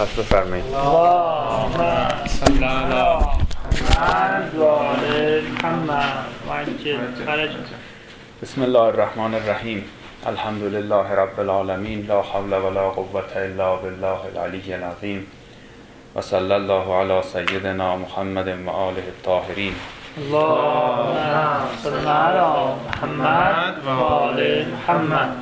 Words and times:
خط 0.00 0.18
بفرمایید. 0.18 0.64
بسم 8.42 8.62
الله 8.62 8.78
الرحمن 8.78 9.34
الرحیم. 9.34 9.84
الحمد 10.26 10.62
لله 10.62 11.14
رب 11.14 11.40
العالمین. 11.40 12.06
لا 12.06 12.22
حول 12.22 12.52
ولا 12.52 12.88
قوة 12.90 13.36
الا 13.36 13.76
بالله 13.76 14.20
العلی 14.34 14.74
العظیم. 14.74 15.26
و 16.16 16.20
صلی 16.20 16.52
الله 16.52 16.94
علی 16.94 17.22
سیدنا 17.32 17.96
محمد 17.96 18.48
و 18.66 18.70
آله 18.70 19.04
الطاهرین. 19.04 19.74
اللهم 20.16 21.66
صل 21.82 22.06
علی 22.06 22.74
محمد 22.86 23.74
و 23.86 23.88
آل 24.04 24.64
محمد. 24.64 25.36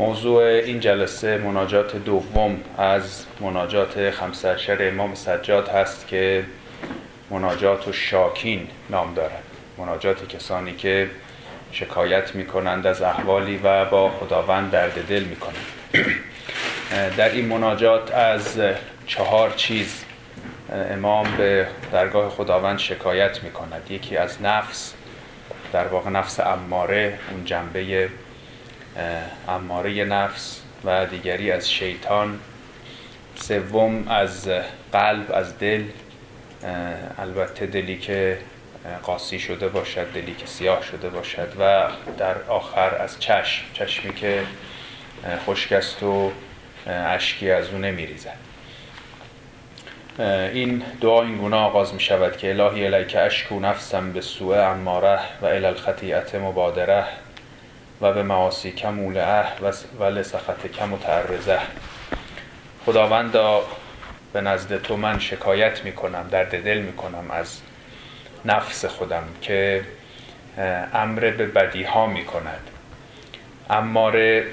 موضوع 0.00 0.42
این 0.42 0.80
جلسه 0.80 1.38
مناجات 1.38 1.96
دوم 1.96 2.60
از 2.78 3.24
مناجات 3.40 4.10
خمسه 4.10 4.56
امام 4.80 5.14
سجاد 5.14 5.68
هست 5.68 6.08
که 6.08 6.44
مناجات 7.30 7.88
و 7.88 7.92
شاکین 7.92 8.68
نام 8.90 9.14
دارد. 9.14 9.42
مناجات 9.78 10.28
کسانی 10.28 10.76
که 10.76 11.10
شکایت 11.72 12.34
می 12.34 12.46
کنند 12.46 12.86
از 12.86 13.02
احوالی 13.02 13.60
و 13.64 13.84
با 13.84 14.10
خداوند 14.10 14.70
درد 14.70 15.06
دل 15.08 15.22
می 15.22 15.36
کنند 15.36 15.66
در 17.18 17.28
این 17.28 17.46
مناجات 17.46 18.14
از 18.14 18.60
چهار 19.06 19.52
چیز 19.56 20.04
امام 20.90 21.36
به 21.36 21.66
درگاه 21.92 22.30
خداوند 22.30 22.78
شکایت 22.78 23.42
می 23.42 23.50
کند 23.50 23.90
یکی 23.90 24.16
از 24.16 24.42
نفس 24.42 24.94
در 25.72 25.86
واقع 25.86 26.10
نفس 26.10 26.40
اماره 26.40 27.18
اون 27.30 27.44
جنبه 27.44 28.08
اماره 29.48 30.04
نفس 30.04 30.60
و 30.84 31.06
دیگری 31.06 31.50
از 31.50 31.70
شیطان. 31.70 32.38
سوم 33.34 34.08
از 34.08 34.48
قلب 34.92 35.32
از 35.32 35.58
دل. 35.58 35.84
البته 37.18 37.66
دلی 37.66 37.98
که 37.98 38.38
قاسی 39.02 39.38
شده 39.38 39.68
باشد 39.68 40.12
دلی 40.12 40.34
که 40.34 40.46
سیاه 40.46 40.82
شده 40.82 41.08
باشد 41.08 41.52
و 41.60 41.88
در 42.18 42.42
آخر 42.48 42.94
از 42.94 43.20
چشم 43.20 43.62
چشمی 43.72 44.14
که 44.14 44.42
خشک 45.46 46.02
و 46.02 46.30
اشکی 46.86 47.50
از 47.50 47.68
او 47.68 47.78
نمیریزد. 47.78 48.36
این 50.52 50.82
دعا 51.00 51.22
این 51.22 51.36
گونه 51.36 51.56
آغاز 51.56 51.94
می 51.94 52.00
شود 52.00 52.36
که 52.36 52.50
الهی 52.50 52.86
الیک 52.86 53.16
اشکو 53.18 53.60
نفسم 53.60 54.12
به 54.12 54.20
سوء 54.20 54.70
اماره 54.70 55.20
و 55.42 55.46
الی 55.46 55.66
الخطیعت 55.66 56.34
مبادره. 56.34 57.04
و 58.00 58.12
به 58.12 58.22
معاصی 58.22 58.72
کموله 58.72 59.44
و 60.00 60.04
لسخط 60.04 60.66
کم 60.66 60.92
و 60.92 60.98
تعرزه 60.98 61.58
خداوند 62.86 63.32
به 64.32 64.40
نزد 64.40 64.82
تو 64.82 64.96
من 64.96 65.18
شکایت 65.18 65.84
می 65.84 65.92
کنم 65.92 66.28
درد 66.30 66.64
دل 66.64 66.78
می 66.78 66.92
کنم 66.92 67.30
از 67.30 67.60
نفس 68.44 68.84
خودم 68.84 69.24
که 69.42 69.84
امر 70.94 71.30
به 71.30 71.46
بدی 71.46 71.82
ها 71.82 72.06
می 72.06 72.24
کند 72.24 72.70
اماره 73.70 74.46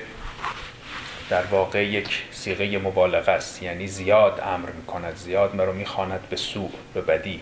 در 1.29 1.43
واقع 1.43 1.85
یک 1.85 2.23
سیغه 2.31 2.77
مبالغه 2.77 3.31
است 3.31 3.63
یعنی 3.63 3.87
زیاد 3.87 4.41
امر 4.45 4.69
می 4.69 4.85
کند 4.85 5.15
زیاد 5.15 5.55
مرا 5.55 5.71
می 5.71 5.85
خواند 5.85 6.19
به 6.29 6.35
سوء 6.35 6.69
به 6.93 7.01
بدی. 7.01 7.41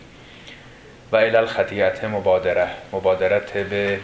و 1.11 1.15
الال 1.15 1.45
خطیعت 1.45 2.03
مبادره 2.03 2.67
مبادرت 2.93 3.57
به 3.57 3.99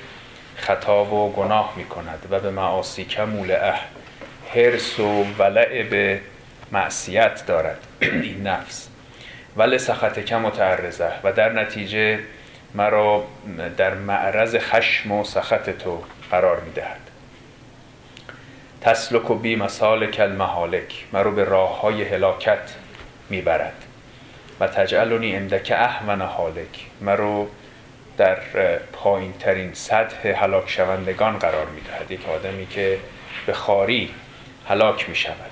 خطا 0.56 1.06
و 1.06 1.34
گناه 1.34 1.74
می 1.78 1.86
کند 1.86 2.28
و 2.32 2.40
به 2.40 2.52
معاصی 2.52 3.06
کموله 3.06 3.74
حرس 4.54 5.00
و 5.00 5.24
ولع 5.40 5.84
به 5.84 6.20
معصیت 6.72 7.46
دارد. 7.46 7.88
این 8.02 8.48
نفس. 8.48 8.88
ولی 9.58 9.78
سخط 9.78 10.20
کم 10.20 10.42
متعرضه 10.42 11.10
و 11.24 11.34
در 11.34 11.54
نتیجه 11.54 12.20
مرا 12.76 13.24
در 13.78 13.94
معرض 13.94 14.56
خشم 14.56 15.12
و 15.12 15.24
سخط 15.24 15.70
تو 15.70 16.04
قرار 16.32 16.60
می 16.60 16.72
دهد 16.72 17.00
تسلک 18.82 19.32
و 19.32 19.36
بی 19.36 19.56
مسالک 19.56 20.20
المحالک 20.20 21.06
مرا 21.14 21.32
به 21.32 21.44
راه 21.44 21.82
های 21.82 22.04
هلاکت 22.04 22.76
می 23.30 23.42
برد 23.42 23.86
و 24.60 24.68
تجعلنی 24.68 25.36
اندک 25.36 25.74
احون 25.76 26.22
حالک 26.22 26.86
مرا 27.02 27.48
در 28.22 28.38
پایین 28.94 29.34
ترین 29.34 29.74
سطح 29.74 30.28
هلاک 30.28 30.70
شوندگان 30.70 31.40
قرار 31.40 31.66
می 31.66 31.82
دهد 31.82 32.12
یک 32.12 32.30
آدمی 32.30 32.68
که 32.68 32.98
به 33.46 33.54
خاری 33.54 34.10
هلاک 34.68 35.10
می 35.10 35.16
شود 35.16 35.52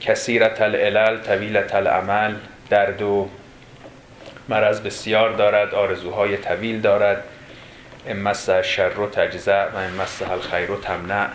کثیرت 0.00 0.60
العلل 0.60 1.18
طویلت 1.18 1.74
العمل 1.74 2.34
درد 2.70 3.02
و 3.02 3.28
مرض 4.48 4.80
بسیار 4.80 5.32
دارد 5.32 5.74
آرزوهای 5.74 6.36
طویل 6.36 6.80
دارد. 6.80 7.24
امس 8.08 8.50
شر 8.50 9.00
و 9.00 9.10
تجزع 9.10 9.64
و 9.64 9.76
امس 9.76 10.22
الخیر 10.22 10.70
و 10.70 10.80
تمنع. 10.80 11.26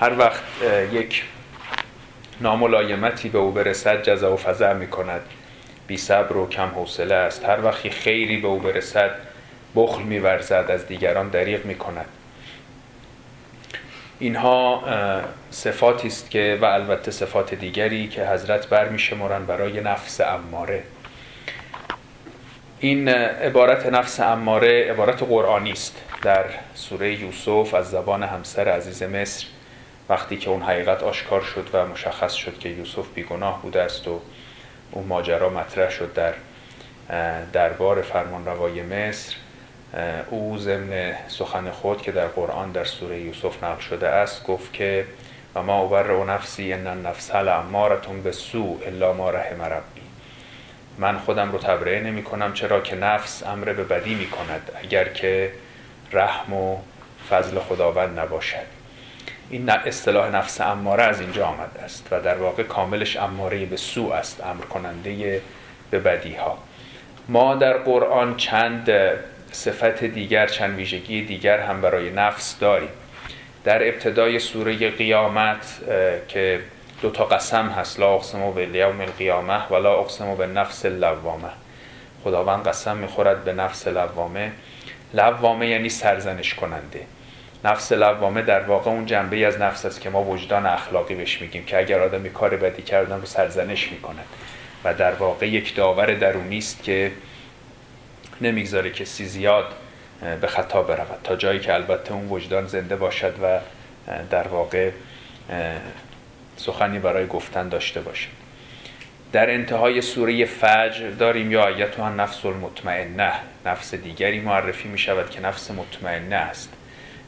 هر 0.00 0.18
وقت 0.18 0.42
یک 0.92 1.24
ناملایمتی 2.40 3.28
به 3.28 3.38
او 3.38 3.50
برسد 3.50 4.02
جزا 4.02 4.34
و 4.34 4.36
فضع 4.36 4.72
می 4.72 4.88
کند 4.88 5.20
بی 5.86 5.96
صبر 5.96 6.36
و 6.36 6.48
کم 6.48 6.68
حوصله 6.68 7.14
است. 7.14 7.44
هر 7.44 7.64
وقتی 7.64 7.90
خیری 7.90 8.36
به 8.36 8.48
او 8.48 8.58
برسد 8.58 9.10
بخل 9.76 10.02
میورزد 10.02 10.66
از 10.68 10.86
دیگران 10.86 11.28
دریغ 11.28 11.64
می 11.64 11.74
کند 11.74 12.06
اینها 14.18 14.82
صفاتی 15.50 16.08
است 16.08 16.30
که 16.30 16.58
و 16.62 16.64
البته 16.64 17.10
صفات 17.10 17.54
دیگری 17.54 18.08
که 18.08 18.26
حضرت 18.26 18.66
برمیشمرند 18.66 19.46
برای 19.46 19.80
نفس 19.80 20.20
اماره. 20.20 20.82
این 22.80 23.08
عبارت 23.08 23.86
نفس 23.86 24.20
اماره 24.20 24.90
عبارت 24.90 25.22
قرآنی 25.22 25.72
است. 25.72 25.96
در 26.22 26.44
سوره 26.74 27.20
یوسف 27.20 27.74
از 27.74 27.90
زبان 27.90 28.22
همسر 28.22 28.68
عزیز 28.68 29.02
مصر 29.02 29.46
وقتی 30.08 30.36
که 30.36 30.50
اون 30.50 30.62
حقیقت 30.62 31.02
آشکار 31.02 31.40
شد 31.40 31.70
و 31.72 31.86
مشخص 31.86 32.32
شد 32.32 32.58
که 32.58 32.68
یوسف 32.68 33.06
بیگناه 33.14 33.62
بوده 33.62 33.82
است 33.82 34.08
و 34.08 34.20
اون 34.92 35.06
ماجرا 35.06 35.48
مطرح 35.48 35.90
شد 35.90 36.12
در 36.12 36.34
دربار 37.52 38.02
فرمانروای 38.02 38.82
مصر 38.82 39.34
او 40.30 40.58
ضمن 40.58 41.14
سخن 41.28 41.70
خود 41.70 42.02
که 42.02 42.12
در 42.12 42.26
قرآن 42.26 42.72
در 42.72 42.84
سوره 42.84 43.20
یوسف 43.20 43.64
نقل 43.64 43.80
شده 43.80 44.08
است 44.08 44.44
گفت 44.44 44.72
که 44.72 45.04
و 45.54 45.62
ما 45.62 45.80
اوبر 45.80 46.10
و 46.10 46.24
نفسی 46.24 46.72
ان 46.72 46.86
النفس 46.86 47.34
لامارتون 47.34 48.22
به 48.22 48.32
سو 48.32 48.78
الا 48.86 49.12
ما 49.12 49.30
رحم 49.30 49.62
ربی 49.62 50.00
من 50.98 51.18
خودم 51.18 51.52
رو 51.52 51.58
تبرئه 51.58 52.00
نمی 52.00 52.22
کنم 52.22 52.52
چرا 52.52 52.80
که 52.80 52.96
نفس 52.96 53.42
امر 53.46 53.64
به 53.64 53.84
بدی 53.84 54.14
می 54.14 54.26
کند 54.26 54.70
اگر 54.82 55.08
که 55.08 55.52
رحم 56.12 56.52
و 56.52 56.76
فضل 57.30 57.58
خداوند 57.58 58.18
نباشد. 58.18 58.84
این 59.50 59.70
اصطلاح 59.70 60.30
نفس 60.30 60.60
اماره 60.60 61.02
از 61.02 61.20
اینجا 61.20 61.46
آمده 61.46 61.82
است 61.82 62.08
و 62.10 62.20
در 62.20 62.36
واقع 62.36 62.62
کاملش 62.62 63.16
اماره 63.16 63.66
به 63.66 63.76
سو 63.76 64.10
است 64.10 64.44
امر 64.44 64.64
کننده 64.64 65.40
به 65.90 65.98
بدی 65.98 66.34
ها 66.34 66.58
ما 67.28 67.54
در 67.54 67.78
قرآن 67.78 68.36
چند 68.36 68.90
صفت 69.54 70.04
دیگر 70.04 70.46
چند 70.46 70.76
ویژگی 70.76 71.22
دیگر 71.22 71.58
هم 71.58 71.80
برای 71.80 72.10
نفس 72.10 72.58
داریم. 72.58 72.88
در 73.64 73.88
ابتدای 73.88 74.38
سوره 74.38 74.90
قیامت 74.90 75.80
که 76.28 76.60
دو 77.02 77.10
تا 77.10 77.24
قسم 77.24 77.68
هست 77.68 78.00
لا 78.00 78.14
اقسم 78.14 78.52
به 78.52 78.62
یوم 78.62 79.00
القیامه 79.00 79.68
و 79.68 79.76
لا 79.76 80.00
اقسم 80.00 80.34
به 80.34 80.46
نفس 80.46 80.86
اللوامه. 80.86 81.48
خداوند 82.24 82.68
قسم 82.68 82.96
می‌خورد 82.96 83.44
به 83.44 83.52
نفس 83.52 83.88
لوامه. 83.88 84.52
لوامه 85.14 85.68
یعنی 85.68 85.88
سرزنش 85.88 86.54
کننده. 86.54 87.00
نفس 87.64 87.92
لوامه 87.92 88.42
در 88.42 88.60
واقع 88.60 88.90
اون 88.90 89.06
جنبه 89.06 89.46
از 89.46 89.60
نفس 89.60 89.86
است 89.86 90.00
که 90.00 90.10
ما 90.10 90.22
وجدان 90.22 90.66
اخلاقی 90.66 91.14
بهش 91.14 91.40
میگیم 91.40 91.64
که 91.64 91.78
اگر 91.78 92.00
آدمی 92.00 92.30
کار 92.30 92.56
بدی 92.56 92.82
کردن 92.82 93.20
رو 93.20 93.26
سرزنش 93.26 93.88
می‌کند. 93.88 94.26
و 94.84 94.94
در 94.94 95.12
واقع 95.12 95.48
یک 95.48 95.74
داور 95.74 96.14
درونی 96.14 96.58
است 96.58 96.82
که 96.82 97.10
نمی‌گذاره 98.40 98.90
کسی 98.90 99.24
زیاد 99.24 99.66
به 100.40 100.46
خطا 100.46 100.82
برود. 100.82 101.18
تا 101.24 101.36
جایی 101.36 101.60
که 101.60 101.74
البته 101.74 102.12
اون 102.12 102.28
وجدان 102.28 102.66
زنده 102.66 102.96
باشد 102.96 103.34
و 103.42 103.58
در 104.30 104.48
واقع 104.48 104.90
سخنی 106.56 106.98
برای 106.98 107.26
گفتن 107.26 107.68
داشته 107.68 108.00
باشد 108.00 108.44
در 109.34 109.50
انتهای 109.50 110.02
سوره 110.02 110.44
فجر 110.44 111.10
داریم 111.10 111.52
یا 111.52 111.62
آیتها 111.62 112.08
نفس 112.08 112.46
المطمئنه. 112.46 113.32
نفس 113.66 113.94
دیگری 113.94 114.40
معرفی 114.40 114.88
می 114.88 114.98
شود 114.98 115.30
که 115.30 115.40
نفس 115.40 115.70
مطمئنه 115.70 116.36
است. 116.36 116.72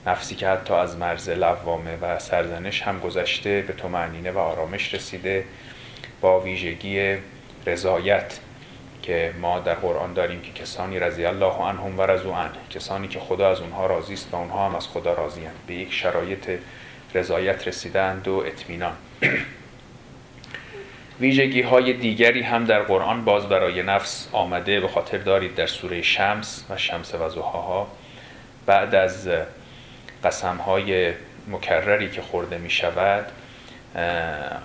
نفسی 0.07 0.35
که 0.35 0.49
حتی 0.49 0.75
از 0.75 0.97
مرز 0.97 1.29
لوامه 1.29 1.97
و 1.97 2.19
سرزنش 2.19 2.83
هم 2.83 3.01
گذشته 3.01 3.65
به 3.67 3.73
تو 3.73 3.89
و 4.35 4.39
آرامش 4.39 4.95
رسیده. 4.95 5.45
با 6.21 6.41
ویژگی 6.41 7.17
رضایت. 7.67 8.39
که 9.07 9.35
ما 9.41 9.61
در 9.61 9.75
قرآن 9.75 10.13
داریم 10.13 10.41
که 10.41 10.53
کسانی 10.53 10.99
رضی 10.99 11.25
الله 11.25 11.53
عنهم 11.53 11.99
و 11.99 12.03
رضو 12.03 12.35
کسانی 12.71 13.09
که 13.09 13.21
خدا 13.21 13.51
از 13.51 13.61
اونها 13.61 13.87
راضی 13.87 14.15
است 14.15 14.29
و 14.33 14.37
اونها 14.37 14.67
هم 14.67 14.75
از 14.75 14.89
خدا 14.89 15.15
راضی 15.15 15.41
به 15.67 15.75
یک 15.75 15.93
شرایط 15.93 16.51
رضایت 17.15 17.69
رسیدند 17.69 18.29
و 18.29 18.35
اطمینان. 18.47 18.93
ویژگی 21.21 21.63
های 21.63 21.93
دیگری 21.93 22.43
هم 22.43 22.65
در 22.65 22.83
قرآن 22.83 23.25
باز 23.25 23.49
برای 23.49 23.83
نفس 23.83 24.29
آمده. 24.33 24.81
به 24.81 24.89
خاطر 24.89 25.19
دارید 25.19 25.55
در 25.55 25.67
سوره 25.67 26.03
شمس 26.03 26.65
و 26.71 26.77
شمس 26.77 27.15
و 27.15 27.29
زهاها 27.29 27.89
بعد 28.67 28.95
از 28.95 29.29
قسم 30.25 30.57
های 30.57 31.13
مکرری 31.49 32.11
که 32.11 32.23
خورده 32.23 32.59
می 32.59 32.71
شود 32.71 33.27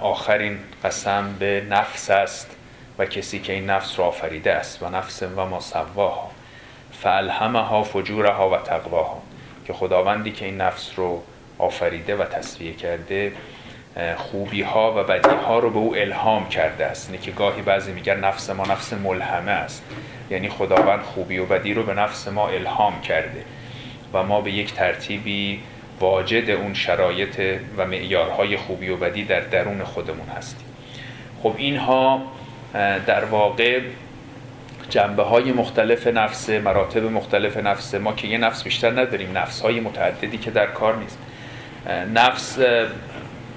آخرین 0.01 0.59
قسم 0.83 1.35
به 1.39 1.65
نفس 1.69 2.09
است. 2.09 2.55
و 3.01 3.05
کسی 3.05 3.39
که 3.39 3.53
این 3.53 3.69
نفس 3.69 3.99
را 3.99 4.05
آفریده 4.05 4.53
است 4.53 4.83
و 4.83 4.89
نفس 4.89 5.23
و 5.23 5.45
ما 5.45 5.59
سواها 5.59 6.31
فالهمها 6.91 7.83
فجورها 7.83 8.49
و 8.49 8.57
تقواها 8.57 9.21
که 9.67 9.73
خداوندی 9.73 10.31
که 10.31 10.45
این 10.45 10.61
نفس 10.61 10.91
رو 10.95 11.23
آفریده 11.57 12.15
و 12.15 12.25
تصویه 12.25 12.73
کرده 12.73 13.31
خوبی 14.17 14.61
ها 14.61 14.93
و 14.97 15.03
بدی 15.03 15.35
ها 15.35 15.59
رو 15.59 15.69
به 15.69 15.77
او 15.77 15.95
الهام 15.95 16.49
کرده 16.49 16.85
است. 16.85 17.09
اینه 17.09 17.21
که 17.21 17.31
گاهی 17.31 17.61
بعضی 17.61 17.91
میگن 17.91 18.19
نفس 18.19 18.49
ما 18.49 18.63
نفس 18.63 18.93
ملهمه 18.93 19.51
است. 19.51 19.83
یعنی 20.29 20.49
خداوند 20.49 21.01
خوبی 21.01 21.37
و 21.37 21.45
بدی 21.45 21.73
رو 21.73 21.83
به 21.83 21.93
نفس 21.93 22.27
ما 22.27 22.49
الهام 22.49 23.01
کرده 23.01 23.43
و 24.13 24.23
ما 24.23 24.41
به 24.41 24.51
یک 24.51 24.73
ترتیبی 24.73 25.61
واجد 25.99 26.49
اون 26.49 26.73
شرایط 26.73 27.59
و 27.77 27.85
معیارهای 27.85 28.57
خوبی 28.57 28.89
و 28.89 28.97
بدی 28.97 29.23
در 29.23 29.39
درون 29.39 29.83
خودمون 29.83 30.27
هستیم. 30.37 30.67
خب 31.43 31.53
اینها 31.57 32.21
در 33.05 33.25
واقع 33.25 33.81
جنبه 34.89 35.23
های 35.23 35.51
مختلف 35.51 36.07
نفس 36.07 36.49
مراتب 36.49 37.03
مختلف 37.03 37.57
نفس. 37.57 37.93
ما 37.93 38.13
که 38.13 38.27
یه 38.27 38.37
نفس 38.37 38.63
بیشتر 38.63 38.91
نداریم 38.91 39.37
نفس 39.37 39.61
های 39.61 39.79
متعددی 39.79 40.37
که 40.37 40.51
در 40.51 40.65
کار 40.65 40.95
نیست. 40.95 41.17
نفس 42.13 42.59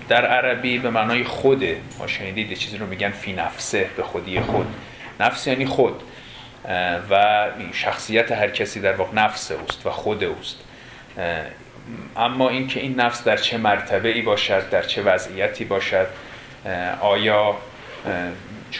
در 0.08 0.26
عربی 0.26 0.78
به 0.78 0.90
معنای 0.90 1.24
خوده 1.24 1.80
ما 1.98 2.06
شنیدید 2.06 2.58
چیزی 2.58 2.76
رو 2.76 2.86
میگن 2.86 3.10
فی 3.10 3.32
نفسه 3.32 3.86
به 3.96 4.02
خودی 4.02 4.40
خود. 4.40 4.66
نفس 5.20 5.46
یعنی 5.46 5.66
خود. 5.66 6.02
و 7.10 7.46
شخصیت 7.72 8.32
هر 8.32 8.50
کسی 8.50 8.80
در 8.80 8.92
واقع 8.92 9.14
نفس 9.14 9.50
اوست 9.50 9.86
و 9.86 9.90
خود 9.90 10.24
اوست. 10.24 10.56
اما 12.16 12.48
اینکه 12.48 12.80
این 12.80 13.00
نفس 13.00 13.24
در 13.24 13.36
چه 13.36 13.58
مرتبه 13.58 14.08
ای 14.08 14.22
باشد 14.22 14.70
در 14.70 14.82
چه 14.82 15.02
وضعیتی 15.02 15.64
باشد 15.64 16.06
آیا 17.00 17.56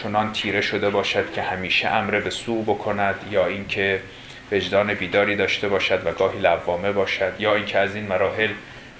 چنان 0.03 0.33
تیره 0.33 0.61
شده 0.61 0.89
باشد 0.89 1.33
که 1.33 1.41
همیشه 1.41 1.87
امر 1.87 2.19
به 2.19 2.29
سو 2.29 2.63
بکند 2.63 3.15
یا 3.31 3.45
اینکه 3.45 4.01
وجدان 4.51 4.93
بیداری 4.93 5.35
داشته 5.35 5.67
باشد 5.67 6.07
و 6.07 6.11
گاهی 6.11 6.39
لوامه 6.39 6.91
باشد 6.91 7.33
یا 7.39 7.55
اینکه 7.55 7.79
از 7.79 7.95
این 7.95 8.05
مراحل 8.05 8.49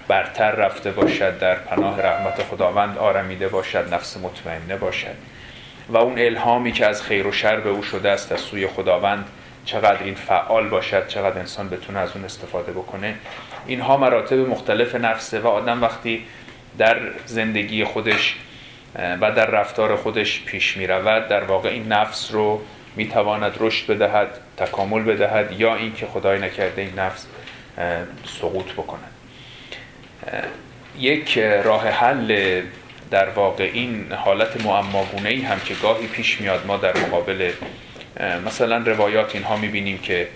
برتر 0.08 0.52
رفته 0.52 0.92
باشد 0.92 1.40
در 1.40 1.56
پناه 1.56 2.02
رحمت 2.02 2.44
خداوند 2.44 2.98
آرمیده 2.98 3.48
باشد 3.48 3.94
نفس 3.94 4.18
مطمئنه 4.18 4.78
باشد. 4.78 5.16
و 5.90 5.98
اون 5.98 6.20
الهامی 6.20 6.72
که 6.72 6.86
از 6.86 7.04
خیر 7.04 7.28
و 7.28 7.32
شر 7.32 7.60
به 7.60 7.70
او 7.70 7.84
شده 7.84 8.10
است 8.10 8.32
از 8.32 8.40
سوی 8.40 8.68
خداوند 8.68 9.26
چقدر 9.66 10.04
این 10.04 10.16
فعال 10.16 10.70
باشد 10.70 11.08
چقدر 11.08 11.40
انسان 11.40 11.70
بتونه 11.70 12.00
از 12.00 12.12
اون 12.16 12.26
استفاده 12.26 12.72
بکنه 12.72 13.16
اینها 13.68 13.98
مراتب 13.98 14.38
مختلف 14.38 14.96
نفسه. 14.96 15.40
و 15.40 15.48
آدم 15.48 15.82
وقتی 15.82 16.26
در 16.78 16.98
زندگی 17.26 17.84
خودش 17.84 18.36
و 18.96 19.32
در 19.32 19.46
رفتار 19.46 19.96
خودش 19.96 20.44
پیش 20.46 20.78
می 20.78 20.88
رود. 20.88 21.28
در 21.28 21.44
واقع 21.44 21.70
این 21.70 21.88
نفس 21.88 22.32
رو 22.32 22.62
می 22.96 23.08
تواند 23.08 23.56
رشد 23.60 23.94
بدهد 23.94 24.28
تکامل 24.58 25.04
بدهد 25.04 25.60
یا 25.60 25.76
اینکه 25.76 26.06
خدای 26.06 26.40
نکرده 26.40 26.82
این 26.82 27.00
نفس 27.00 27.26
سقوط 28.42 28.72
بکند. 28.74 29.12
یک 31.00 31.38
راه 31.38 31.90
حل 31.90 32.62
در 33.12 33.30
واقع 33.30 33.70
این 33.74 34.12
حالت 34.12 34.66
معماگونه 34.66 35.30
ای 35.30 35.42
هم 35.42 35.60
که 35.60 35.74
گاهی 35.74 36.08
پیش 36.08 36.42
میاد 36.42 36.66
ما 36.68 36.78
در 36.78 36.98
مقابل 36.98 37.52
مثلا 38.46 38.78
روایات 38.78 39.36
اینها 39.36 39.58
می‌بینیم 39.58 39.98
که 39.98 40.28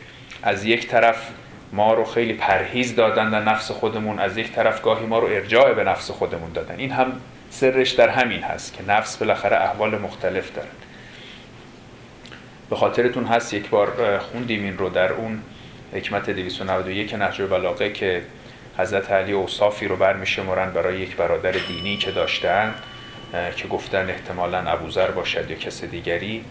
از 0.44 0.66
یک 0.66 0.88
طرف 0.88 1.28
ما 1.74 1.94
رو 1.94 2.06
خیلی 2.06 2.34
پرهیز 2.34 2.96
دادن 2.96 3.30
در 3.30 3.44
نفس 3.44 3.72
خودمون 3.72 4.20
از 4.20 4.38
یک 4.38 4.52
طرف 4.52 4.82
گاهی 4.82 5.06
ما 5.06 5.20
رو 5.20 5.28
ارجاع 5.28 5.74
به 5.74 5.84
نفس 5.84 6.12
خودمون 6.12 6.52
دادن. 6.52 6.76
این 6.78 6.92
هم 6.92 7.22
سرش 7.50 7.92
در 7.92 8.10
همین 8.10 8.44
هست 8.44 8.74
که 8.74 8.84
نفس 8.88 9.18
بالاخره 9.18 9.58
احوال 9.58 9.98
مختلف 9.98 10.56
دارد 10.56 10.86
به 12.70 12.76
خاطرتون 12.76 13.26
هست 13.26 13.54
یک 13.54 13.70
بار 13.70 14.20
خوندیم 14.20 14.64
این 14.64 14.78
رو 14.78 14.90
در 14.90 15.12
اون 15.12 15.42
حکمت 15.94 16.30
291 16.30 17.14
نهج 17.14 17.42
بلاغه 17.42 17.92
که 17.92 18.22
حضرت 18.78 19.12
علی 19.12 19.32
اوصافی 19.32 19.88
رو 19.88 19.96
برمیشمرن 19.96 20.72
برای 20.72 21.00
یک 21.00 21.16
برادر 21.16 21.52
دینی 21.52 21.98
که 21.98 22.12
داشتن 22.12 22.74
که 23.56 23.68
گفتن 23.68 24.10
احتمالا 24.10 24.58
ابوذر 24.58 25.12
باشد 25.12 25.52
یا 25.52 25.58
کس 25.58 25.84
دیگری. 25.84 26.44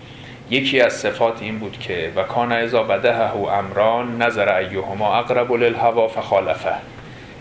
یکی 0.51 0.81
از 0.81 0.93
صفات 0.93 1.43
این 1.43 1.59
بود 1.59 1.79
که 1.79 2.13
و 2.17 2.23
کان 2.23 2.53
اذا 2.53 2.83
بدهه 2.83 3.37
امران 3.37 4.23
نظر 4.23 4.57
ایهما 4.57 5.19
اقرب 5.19 5.53
للهوا 5.53 6.09
فخالفه. 6.09 6.75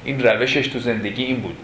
این 0.03 0.23
روشش 0.23 0.67
تو 0.67 0.79
زندگی 0.79 1.23
این 1.23 1.41
بود. 1.41 1.57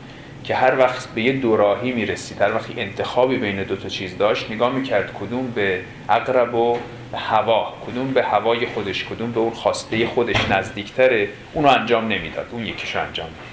که 0.44 0.56
هر 0.56 0.80
وقت 0.80 1.08
به 1.08 1.22
یه 1.22 1.32
دوراهی 1.32 1.92
می‌رسید 1.92 2.42
هر 2.42 2.56
وقت 2.56 2.66
انتخابی 2.78 3.38
بین 3.38 3.64
دو 3.64 3.76
تا 3.76 3.90
چیز 3.90 4.18
داشت 4.18 4.52
نگاه 4.52 4.72
می‌کرد 4.72 5.14
کدوم 5.14 5.52
به 5.52 5.82
اقرب 6.10 6.56
و 6.56 6.78
هوا 7.14 7.74
کدوم 7.88 8.14
به 8.14 8.24
هوای 8.24 8.66
خودش 8.66 9.06
کدوم 9.06 9.32
به 9.32 9.40
اون 9.40 9.54
خواسته 9.54 10.08
خودش 10.08 10.50
نزدیکتره 10.50 11.30
اونو 11.54 11.68
انجام 11.68 12.08
نمی‌داد 12.08 12.48
اون 12.52 12.66
یکیشو 12.66 13.00
انجام 13.00 13.28
می‌داد. 13.28 13.44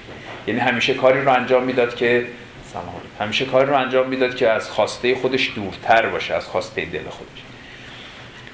یعنی 0.46 0.60
همیشه 0.60 0.94
کاری 0.94 1.20
رو 1.20 1.32
انجام 1.32 1.62
می‌داد 1.62 1.94
که 1.94 2.26
همیشه 3.20 3.44
کاری 3.44 3.70
رو 3.70 3.76
انجام 3.76 4.08
می‌داد 4.08 4.36
که 4.36 4.48
از 4.48 4.70
خواسته 4.70 5.14
خودش 5.14 5.50
دورتر 5.54 6.06
باشه 6.06 6.34
از 6.34 6.46
خواسته 6.46 6.84
دل 6.84 7.08
خودش. 7.08 7.42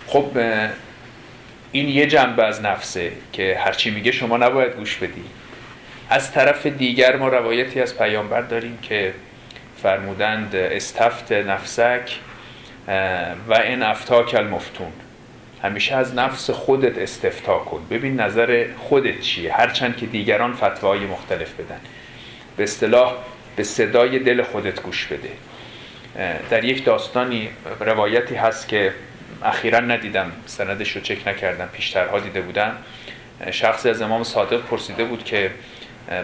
خب 0.07 0.39
این 1.73 1.89
یه 1.89 2.07
جنبه 2.07 2.45
از 2.45 2.63
نفسه 2.63 3.13
که 3.33 3.59
هرچی 3.65 3.91
میگه 3.91 4.13
شما 4.13 4.37
نباید 4.37 4.73
گوش 4.73 4.97
بدی. 4.97 5.25
از 6.11 6.33
طرف 6.33 6.67
دیگر 6.67 7.17
ما 7.17 7.29
روایتی 7.29 7.81
از 7.81 7.99
پیامبر 7.99 8.41
داریم 8.41 8.79
که 8.83 9.15
فرمودند 9.83 10.57
استفت 10.57 11.33
نفسک 11.33 12.19
و 13.49 13.55
این 13.65 13.83
افتاک 13.83 14.35
المفتون. 14.35 14.93
همیشه 15.63 15.97
از 15.97 16.15
نفس 16.15 16.51
خودت 16.51 16.99
استفتا 16.99 17.59
کن. 17.59 17.87
ببین 17.91 18.21
نظر 18.21 18.67
خودت 18.79 19.21
چیه. 19.21 19.53
هرچند 19.53 19.97
که 19.97 20.07
دیگران 20.07 20.53
فتواهای 20.53 21.01
مختلف 21.01 21.53
بدن. 21.53 21.81
به 22.57 22.63
اصطلاح 22.63 23.15
به 23.57 23.63
صدای 23.63 24.19
دل 24.19 24.43
خودت 24.43 24.83
گوش 24.83 25.07
بده. 25.07 25.31
در 26.51 26.65
یک 26.65 26.85
داستانی 26.85 27.49
روایتی 27.81 28.35
هست 28.35 28.69
که 28.69 28.93
اخیرا 29.45 29.81
ندیدم 29.81 30.33
سندش 30.47 30.97
رو 30.97 31.03
چک 31.03 31.29
نکردم 31.29 31.69
پیشترها 31.73 32.21
دیده 32.21 32.41
بودم. 32.41 32.77
شخصی 33.51 33.91
از 33.91 34.03
امام 34.03 34.25
صادق 34.25 34.61
پرسیده 34.61 35.05
بود 35.05 35.25
که 35.25 35.51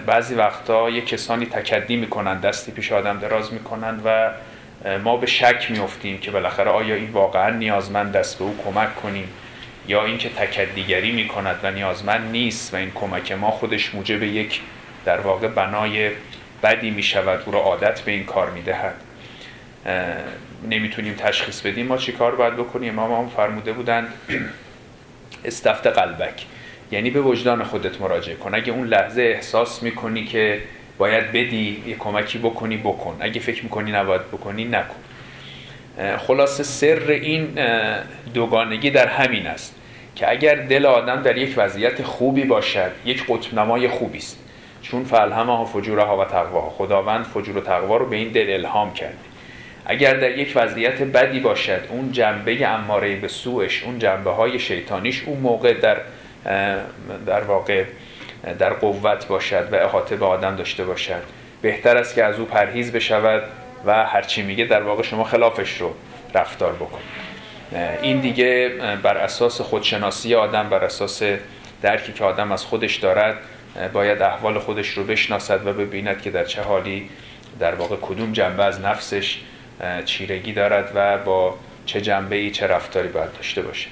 بعضی 0.07 0.35
وقتا 0.35 0.91
یه 0.91 1.01
کسانی 1.01 1.47
تکدی 1.47 1.97
می‌کنن 1.97 2.41
دستی 2.41 2.73
پیش 2.73 2.93
آدم 2.93 3.19
دراز 3.19 3.53
می‌کنن 3.53 4.01
و 4.05 4.31
ما 4.99 5.17
به 5.17 5.27
شک 5.27 5.67
میفتیم 5.71 6.19
که 6.19 6.31
بالاخره 6.31 6.71
آیا 6.71 6.95
این 6.95 7.11
واقعا 7.11 7.51
نیازمند 7.51 8.13
دست 8.13 8.39
به 8.39 8.45
او 8.45 8.59
کمک 8.65 8.97
کنیم 8.97 9.29
یا 9.89 10.05
اینکه 10.05 10.29
تکدیگری 10.29 11.13
می‌کند 11.13 11.61
و 11.63 11.71
نیازمند 11.71 12.31
نیست 12.31 12.75
و 12.75 12.77
این 12.77 12.91
کمک 12.95 13.33
ما 13.33 13.51
خودش 13.51 13.95
موجب 13.95 14.23
یک 14.23 14.61
در 15.05 15.21
واقع 15.21 15.49
بنای 15.49 16.11
بدی 16.63 16.91
می‌شود 16.91 17.43
او 17.47 17.53
را 17.53 17.61
عادت 17.61 18.01
به 18.01 18.13
این 18.13 18.25
کار 18.25 18.51
می‌دهد. 18.51 18.95
نمی‌تونیم 20.71 21.15
تشخیص 21.15 21.61
بدیم 21.61 21.87
ما 21.87 21.97
چی 21.97 22.13
کار 22.13 22.35
باید 22.35 22.55
بکنیم. 22.55 22.95
ما 22.95 23.19
هم 23.19 23.29
فرموده 23.29 23.73
بودند 23.73 24.13
استفت 25.45 25.87
قلبک. 25.87 26.45
یعنی 26.93 27.11
به 27.11 27.21
وجدان 27.21 27.65
خودت 27.65 28.01
مراجعه 28.01 28.35
کن. 28.35 28.55
اگه 28.55 28.73
اون 28.73 28.87
لحظه 28.87 29.23
احساس 29.23 29.83
می‌کنی 29.83 30.25
که 30.25 30.61
باید 30.99 31.33
بدی 31.33 31.83
یه 31.87 31.97
کمکی 31.97 32.39
بکنی 32.39 32.77
بکن. 32.77 33.17
اگه 33.21 33.41
فکر 33.41 33.63
می‌کنی 33.63 33.93
نباید 33.93 34.29
بکنی 34.29 34.65
نکن. 34.65 34.97
خلاصه 36.19 36.63
سر 36.63 37.11
این 37.11 37.59
دوگانگی 38.35 38.91
در 38.91 39.07
همین 39.07 39.47
است 39.47 39.75
که 40.17 40.31
اگر 40.31 40.55
دل 40.55 40.87
آدم 40.87 41.23
در 41.23 41.39
یک 41.39 41.55
وضعیت 41.57 42.03
خوبی 42.03 42.45
باشد 42.45 42.91
یک 43.05 43.25
قطب 43.29 43.59
نمای 43.59 43.89
خوبی 43.89 44.19
است. 44.19 44.39
چون 44.83 45.05
فالهمها 45.05 45.65
فجورها 45.65 46.19
و 46.19 46.25
تقواها. 46.25 46.71
خداوند 46.71 47.25
فجور 47.25 47.57
و 47.57 47.61
تقوا 47.61 47.97
رو 47.97 48.07
به 48.07 48.17
این 48.17 48.29
دل 48.29 48.51
الهام 48.51 48.95
کرده. 48.95 49.15
اگر 49.87 50.15
در 50.15 50.39
یک 50.39 50.53
وضعیت 50.55 51.03
بدی 51.03 51.41
باشد 51.41 51.81
اون 51.89 52.13
جنبه 52.13 52.67
اماره 52.67 53.17
به 53.17 53.29
سوش 53.29 53.83
اون 53.85 53.99
جنبه 53.99 54.31
های 54.31 54.59
شیطانیش 54.59 55.23
اون 55.27 55.39
موقع 55.39 55.75
در 55.75 55.97
در 57.27 57.41
واقع 57.47 57.85
در 58.59 58.73
قوت 58.73 59.27
باشد 59.27 59.69
و 59.73 59.77
احاطه 59.77 60.17
به 60.17 60.27
آدم 60.27 60.57
داشته 60.57 60.85
باشد. 60.85 61.23
بهتر 61.63 61.97
است 61.97 62.15
که 62.15 62.25
از 62.25 62.39
او 62.39 62.45
پرهیز 62.45 62.93
بشود 62.93 63.43
و 63.85 64.05
هرچی 64.05 64.43
میگه 64.43 64.65
در 64.65 64.83
واقع 64.83 65.03
شما 65.03 65.25
خلافش 65.25 65.81
رو 65.81 65.95
رفتار 66.35 66.73
بکن. 66.73 67.01
این 68.03 68.21
دیگه 68.21 68.73
بر 69.03 69.17
اساس 69.17 69.61
خودشناسی 69.61 70.35
آدم 70.35 70.69
بر 70.69 70.85
اساس 70.85 71.23
درکی 71.83 72.13
که 72.13 72.25
آدم 72.25 72.53
از 72.53 72.65
خودش 72.65 72.97
دارد 72.97 73.37
باید 73.93 74.23
احوال 74.23 74.59
خودش 74.59 74.89
رو 74.89 75.05
بشناسد 75.05 75.67
و 75.67 75.73
ببیند 75.73 76.23
که 76.23 76.31
در 76.31 76.45
چه 76.45 76.63
حالی 76.63 77.11
در 77.59 77.75
واقع 77.75 77.97
کدوم 78.03 78.33
جنبه 78.33 78.65
از 78.65 78.81
نفسش 78.81 79.41
چیرگی 80.05 80.53
دارد 80.53 80.93
و 80.95 81.19
با 81.19 81.55
چه 81.87 82.01
جنبه 82.01 82.37
ای 82.37 82.51
چه 82.51 82.67
رفتاری 82.67 83.09
باید 83.09 83.33
داشته 83.33 83.63
باشه. 83.63 83.89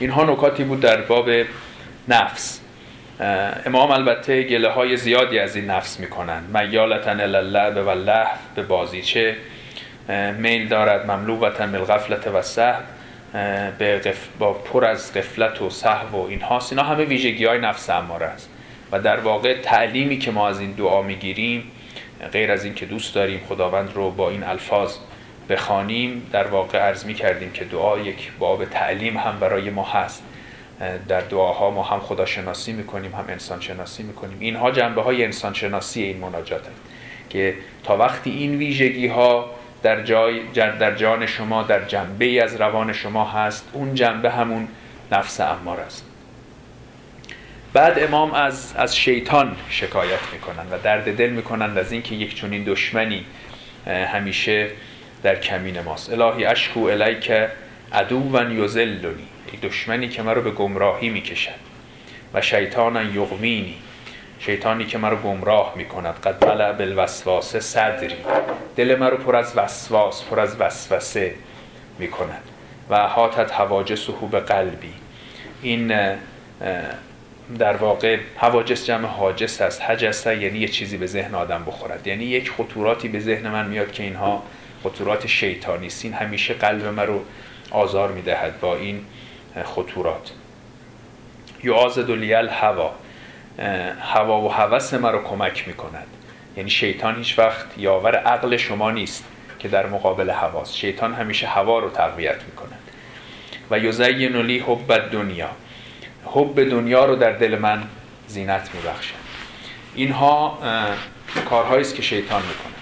اینها 0.00 0.24
نکاتی 0.24 0.64
بود 0.64 0.80
در 0.80 1.00
باب 1.00 1.30
نفس. 2.08 2.60
امام 3.66 3.90
البته 3.90 4.42
گله 4.42 4.68
های 4.68 4.96
زیادی 4.96 5.38
از 5.38 5.56
این 5.56 5.70
نفس 5.70 6.00
می‌کنن. 6.00 6.42
میالتن 6.54 7.20
اللعب 7.20 7.76
و 7.76 7.88
الله 7.88 8.26
به 8.54 8.62
بازیچه 8.62 9.36
میل 10.38 10.68
دارد 10.68 11.10
مملوبتن 11.10 11.72
بالغفلت 11.72 12.26
و 12.26 12.42
سهو 12.42 12.82
به 13.78 14.14
با 14.38 14.52
پر 14.52 14.84
از 14.84 15.14
غفلت 15.14 15.62
و 15.62 15.70
صحو 15.70 16.16
و 16.16 16.26
اینهاست. 16.28 16.72
اینا 16.72 16.82
همه 16.82 17.04
ویژگی 17.04 17.44
های 17.44 17.58
نفس 17.58 17.90
اماره 17.90 18.26
است. 18.26 18.50
و 18.92 19.00
در 19.00 19.20
واقع 19.20 19.54
تعلیمی 19.62 20.18
که 20.18 20.30
ما 20.30 20.48
از 20.48 20.60
این 20.60 20.72
دعا 20.72 21.02
می‌گیریم 21.02 21.70
غیر 22.32 22.52
از 22.52 22.64
این 22.64 22.74
که 22.74 22.86
دوست 22.86 23.14
داریم 23.14 23.40
خداوند 23.48 23.92
رو 23.94 24.10
با 24.10 24.30
این 24.30 24.42
الفاظ 24.42 24.94
بخوانیم 25.50 26.30
در 26.32 26.46
واقع 26.46 26.78
عرض 26.78 27.04
می 27.04 27.14
کردیم 27.14 27.52
که 27.52 27.64
دعا 27.64 27.98
یک 27.98 28.32
باب 28.38 28.64
تعلیم 28.64 29.16
هم 29.16 29.38
برای 29.40 29.70
ما 29.70 29.84
هست. 29.84 30.22
در 31.08 31.20
دعاها 31.20 31.70
ما 31.70 31.82
هم 31.82 32.00
خدا 32.00 32.26
شناسی 32.26 32.72
می‌کنیم 32.72 33.12
هم 33.12 33.24
انسان 33.28 33.60
شناسی 33.60 34.02
می‌کنیم 34.02 34.36
اینها 34.40 34.70
جنبه 34.70 35.02
های 35.02 35.24
انسان 35.24 35.54
شناسی 35.54 36.02
این 36.02 36.16
مناجات 36.18 36.60
هست 36.60 36.80
که 37.30 37.54
تا 37.84 37.96
وقتی 37.96 38.30
این 38.30 38.56
ویژگی 38.56 39.06
ها 39.06 39.50
در, 39.82 40.02
جای 40.02 40.40
در 40.54 40.94
جان 40.94 41.26
شما 41.26 41.62
در 41.62 41.84
جنبه 41.84 42.42
از 42.42 42.56
روان 42.56 42.92
شما 42.92 43.24
هست 43.24 43.68
اون 43.72 43.94
جنبه 43.94 44.30
همون 44.30 44.68
نفس 45.12 45.40
امار 45.40 45.80
است. 45.80 46.04
بعد 47.72 47.98
امام 47.98 48.34
از, 48.34 48.74
از 48.76 48.96
شیطان 48.96 49.56
شکایت 49.70 50.20
می‌کنند 50.32 50.72
و 50.72 50.78
درد 50.82 51.16
دل 51.16 51.30
می‌کنند 51.30 51.78
از 51.78 51.92
اینکه 51.92 52.14
یک 52.14 52.40
چنین 52.40 52.64
دشمنی 52.64 53.24
همیشه 53.86 54.68
در 55.26 55.40
کمین 55.40 55.80
ماست. 55.80 56.12
الهی 56.12 56.44
اشکو 56.44 56.80
الیک 56.80 57.32
عدو 57.92 58.30
و 58.32 58.52
یزلنی 58.52 59.28
یک 59.52 59.60
دشمنی 59.60 60.08
که 60.08 60.22
مرا 60.22 60.42
به 60.42 60.50
گمراهی 60.50 61.08
می‌کشد 61.08 61.50
و 62.34 62.40
شیطان 62.40 63.14
یغمینی. 63.14 63.74
شیطانی 64.38 64.84
که 64.84 64.98
مرا 64.98 65.16
گمراه 65.16 65.72
می‌کند. 65.76 66.20
قد 66.20 66.44
ملع 66.44 66.72
بالوسواس 66.72 67.56
صدری. 67.56 68.16
دل 68.76 68.96
مرا 68.98 69.16
پر 69.16 69.36
از 69.36 69.52
وسواس 69.56 70.24
پر 70.24 70.40
از 70.40 70.60
وسوسه 70.60 71.34
می‌کند. 71.98 72.42
و 72.90 73.08
حاتت 73.08 73.52
حواجس 73.52 74.06
به 74.30 74.40
قلبی. 74.40 74.94
این 75.62 75.94
در 77.58 77.76
واقع 77.76 78.18
حواجس 78.36 78.86
جمع 78.86 79.08
حاجس 79.08 79.60
است. 79.60 79.82
حجسه 79.82 80.42
یعنی 80.42 80.58
یه 80.58 80.68
چیزی 80.68 80.96
به 80.96 81.06
ذهن 81.06 81.34
آدم 81.34 81.64
بخورد. 81.66 82.06
یعنی 82.06 82.24
یک 82.24 82.50
خطوراتی 82.50 83.08
به 83.08 83.20
ذهن 83.20 83.50
من 83.50 83.66
میاد 83.66 83.92
که 83.92 84.02
اینها 84.02 84.42
خطورات 84.88 85.26
شیطانی. 85.26 85.86
است 85.86 86.04
این 86.04 86.14
همیشه 86.14 86.54
قلب 86.54 86.84
من 86.84 87.06
رو 87.06 87.24
آزار 87.70 88.12
می‌دهد 88.12 88.60
با 88.60 88.76
این 88.76 89.04
خطورات. 89.64 90.32
یعازد 91.64 92.10
لیل 92.10 92.48
هوا. 92.48 92.94
هوا 94.00 94.40
و 94.40 94.52
هوس 94.52 94.94
ما 94.94 95.10
رو 95.10 95.22
کمک 95.22 95.68
می‌کند. 95.68 96.06
یعنی 96.56 96.70
شیطان 96.70 97.16
هیچ 97.16 97.38
وقت 97.38 97.66
یاور 97.78 98.16
عقل 98.16 98.56
شما 98.56 98.90
نیست 98.90 99.24
که 99.58 99.68
در 99.68 99.86
مقابل 99.86 100.30
هواست. 100.30 100.76
شیطان 100.76 101.14
همیشه 101.14 101.46
هوا 101.46 101.78
رو 101.78 101.90
تقویت 101.90 102.42
می‌کند. 102.42 102.78
و 103.70 103.78
یزین 103.78 104.36
لی 104.36 104.58
حب 104.58 105.10
دنیا 105.12 105.50
حب 106.24 106.70
دنیا 106.70 107.04
رو 107.04 107.16
در 107.16 107.32
دل 107.32 107.58
من 107.58 107.82
زینت 108.26 108.70
میبخشد. 108.74 109.14
اینها 109.94 110.58
کارهایی 111.50 111.80
است 111.80 111.94
که 111.94 112.02
شیطان 112.02 112.42
می‌کند. 112.42 112.75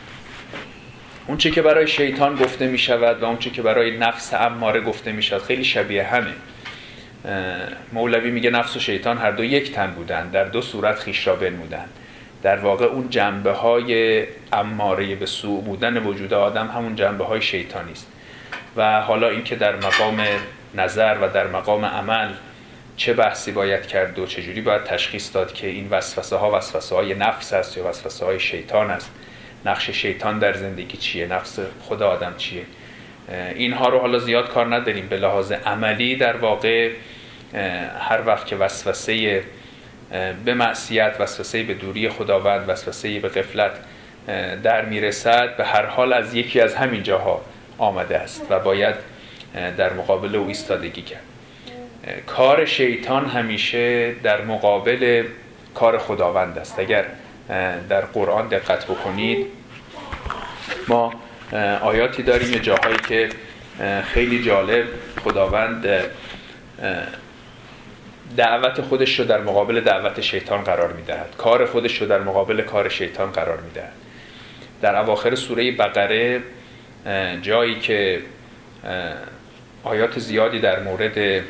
اون 1.26 1.38
چه 1.38 1.50
که 1.50 1.62
برای 1.62 1.88
شیطان 1.88 2.36
گفته 2.36 2.66
می 2.66 2.78
شود 2.78 3.22
و 3.22 3.24
اون 3.24 3.38
چه 3.38 3.50
که 3.50 3.62
برای 3.62 3.96
نفس 3.98 4.34
اماره 4.34 4.80
گفته 4.80 5.12
می 5.12 5.22
شود 5.22 5.42
خیلی 5.42 5.64
شبیه 5.64 6.04
همه. 6.04 6.32
مولوی 7.92 8.30
میگه 8.30 8.50
نفس 8.50 8.76
و 8.76 8.80
شیطان 8.80 9.18
هر 9.18 9.30
دو 9.30 9.44
یک 9.44 9.72
تن 9.72 9.90
بودن 9.90 10.28
در 10.28 10.44
دو 10.44 10.62
صورت 10.62 10.98
خیش 10.98 11.26
را 11.26 11.36
بنمودن 11.36 11.84
در 12.42 12.56
واقع 12.56 12.84
اون 12.84 13.10
جنبه 13.10 13.52
های 13.52 14.22
اماره 14.52 15.14
به 15.14 15.26
سوء 15.26 15.60
بودن 15.60 15.96
وجود 15.96 16.34
آدم 16.34 16.68
همون 16.68 16.96
جنبه 16.96 17.24
های 17.24 17.42
شیطانی 17.42 17.92
است. 17.92 18.06
و 18.76 19.00
حالا 19.00 19.28
اینکه 19.28 19.56
در 19.56 19.76
مقام 19.76 20.22
نظر 20.74 21.16
و 21.22 21.28
در 21.28 21.46
مقام 21.46 21.84
عمل 21.84 22.28
چه 22.96 23.12
بحثی 23.12 23.52
باید 23.52 23.86
کرد 23.86 24.18
و 24.18 24.26
چجوری 24.26 24.60
باید 24.60 24.84
تشخیص 24.84 25.34
داد 25.34 25.52
که 25.52 25.66
این 25.66 25.88
وسوسه 25.90 26.36
ها 26.36 26.58
وسوسه 26.58 26.94
های 26.94 27.14
نفس 27.14 27.52
است 27.52 27.76
یا 27.76 27.88
وسوسه 27.88 28.24
های 28.24 28.40
شیطان 28.40 28.90
است. 28.90 29.10
نقش 29.66 29.90
شیطان 29.90 30.38
در 30.38 30.52
زندگی 30.52 30.96
چیه 30.96 31.26
نفس 31.26 31.58
خود 31.80 32.02
آدم 32.02 32.34
چیه. 32.38 32.62
اینها 33.54 33.88
رو 33.88 33.98
حالا 33.98 34.18
زیاد 34.18 34.48
کار 34.48 34.74
نداریم. 34.74 35.08
به 35.08 35.16
لحاظ 35.16 35.52
عملی 35.52 36.16
در 36.16 36.36
واقع 36.36 36.90
هر 37.98 38.20
وقت 38.26 38.46
که 38.46 38.56
وسوسه 38.56 39.44
به 40.44 40.54
معصیت 40.54 41.16
وسوسه 41.20 41.62
به 41.62 41.74
دوری 41.74 42.08
خداوند 42.08 42.68
وسوسه 42.68 43.20
به 43.20 43.28
غفلت 43.28 43.72
در 44.62 44.84
می‌رسد 44.84 45.56
به 45.56 45.64
هر 45.64 45.86
حال 45.86 46.12
از 46.12 46.34
یکی 46.34 46.60
از 46.60 46.74
همین 46.74 47.02
جاها 47.02 47.40
آمده 47.78 48.18
است 48.18 48.46
و 48.50 48.58
باید 48.58 48.94
در 49.76 49.92
مقابل 49.92 50.36
او 50.36 50.48
ایستادگی 50.48 51.02
کرد. 51.02 51.22
کار 52.26 52.64
شیطان 52.64 53.26
همیشه 53.26 54.12
در 54.12 54.40
مقابل 54.40 55.24
کار 55.74 55.98
خداوند 55.98 56.58
است. 56.58 56.78
اگر 56.78 57.04
در 57.88 58.00
قرآن 58.00 58.48
دقت 58.48 58.84
بکنید. 58.84 59.46
ما 60.88 61.12
آیاتی 61.82 62.22
داریم 62.22 62.50
جاهایی 62.50 62.96
که 63.08 63.28
خیلی 64.04 64.44
جالب 64.44 64.86
خداوند 65.24 65.86
دعوت 68.36 68.80
خودش 68.80 69.20
رو 69.20 69.24
در 69.24 69.40
مقابل 69.40 69.80
دعوت 69.80 70.20
شیطان 70.20 70.64
قرار 70.64 70.92
می‌دهد. 70.92 71.34
کار 71.38 71.66
خودش 71.66 72.00
رو 72.00 72.06
در 72.06 72.18
مقابل 72.18 72.62
کار 72.62 72.88
شیطان 72.88 73.30
قرار 73.30 73.60
می‌دهد. 73.60 73.92
در 74.82 74.96
اواخر 74.96 75.34
سوره 75.34 75.72
بقره 75.72 76.42
جایی 77.42 77.80
که 77.80 78.22
آیات 79.84 80.18
زیادی 80.18 80.58
در 80.58 80.80
مورد 80.80 81.44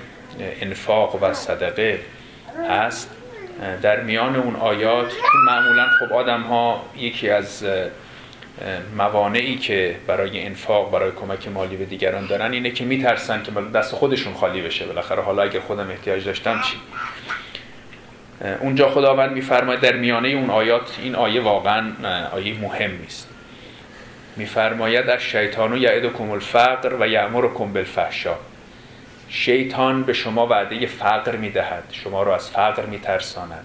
انفاق 0.60 1.22
و 1.22 1.34
صدقه 1.34 2.00
هست 2.70 3.10
در 3.82 4.00
میان 4.00 4.37
اون 4.37 4.56
آیات 4.56 5.08
چون 5.08 5.40
معمولا 5.46 5.87
خب 5.87 6.12
آدم 6.12 6.40
ها 6.40 6.82
یکی 6.96 7.30
از 7.30 7.66
موانعی 8.96 9.56
که 9.56 9.96
برای 10.06 10.46
انفاق 10.46 10.92
برای 10.92 11.11
کمک 11.11 11.49
مالی 11.49 11.76
به 11.76 11.84
دیگران 11.84 12.26
دارن 12.26 12.52
اینه 12.52 12.70
که 12.70 12.84
میترسن 12.84 13.42
که 13.42 13.52
دست 13.75 13.94
خودشون 13.94 14.34
خالی 14.34 14.62
بشه. 14.62 14.87
بالاخره 14.87 15.23
حالا 15.23 15.42
اگر 15.42 15.61
خودم 15.61 15.90
احتیاج 15.90 16.25
داشتم 16.25 16.61
چی؟ 16.61 16.76
اونجا 18.61 18.88
خداوند 18.88 19.32
میفرماید 19.32 19.80
در 19.80 19.96
میانه 19.96 20.28
اون 20.28 20.50
آیات 20.50 20.99
این 21.02 21.14
آیه 21.14 21.40
واقعا 21.40 21.92
آیه 22.32 22.61
مهمی 22.61 23.06
است 23.06 23.28
میفرماید 24.37 25.06
در 25.06 25.18
شیطانو 25.18 25.76
یعدکم 25.76 26.30
الفقر 26.30 26.96
و 27.00 27.08
یامرکم 27.08 27.73
بالفحشا 27.73 28.34
شیطان 29.36 30.02
به 30.02 30.12
شما 30.12 30.46
وعده 30.46 30.86
فقر 30.86 31.36
می‌دهد. 31.36 31.84
شما 31.92 32.22
رو 32.22 32.30
از 32.30 32.50
فقر 32.50 32.86
میترساند 32.86 33.64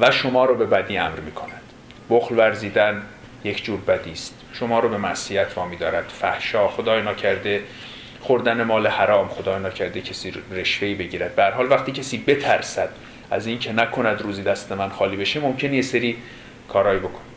و 0.00 0.10
شما 0.10 0.44
رو 0.44 0.54
به 0.54 0.66
بدی 0.66 0.98
امر 0.98 1.20
می‌کند. 1.20 1.62
بخل 2.10 2.38
ورزیدن 2.38 3.02
یک 3.44 3.64
جور 3.64 3.80
بدی 3.80 4.12
است. 4.12 4.34
شما 4.52 4.80
رو 4.80 4.88
به 4.88 4.96
معصیت 4.96 5.46
وامی 5.56 5.76
دارد. 5.76 6.08
فحشا 6.08 6.68
خدای 6.68 7.02
ناکرده 7.02 7.62
خوردن 8.20 8.62
مال 8.62 8.86
حرام 8.86 9.28
خدای 9.28 9.62
ناکرده 9.62 10.00
کسی 10.00 10.32
رشوهی 10.50 10.94
بگیرد. 10.94 11.34
به 11.34 11.44
حال 11.44 11.70
وقتی 11.70 11.92
کسی 11.92 12.18
بترسد 12.18 12.88
از 13.30 13.46
اینکه 13.46 13.72
نکند 13.72 14.22
روزی 14.22 14.42
دست 14.42 14.72
من 14.72 14.88
خالی 14.88 15.16
بشه 15.16 15.40
ممکن 15.40 15.72
یه 15.72 15.82
سری 15.82 16.16
کارایی 16.68 17.00
بکن 17.00 17.27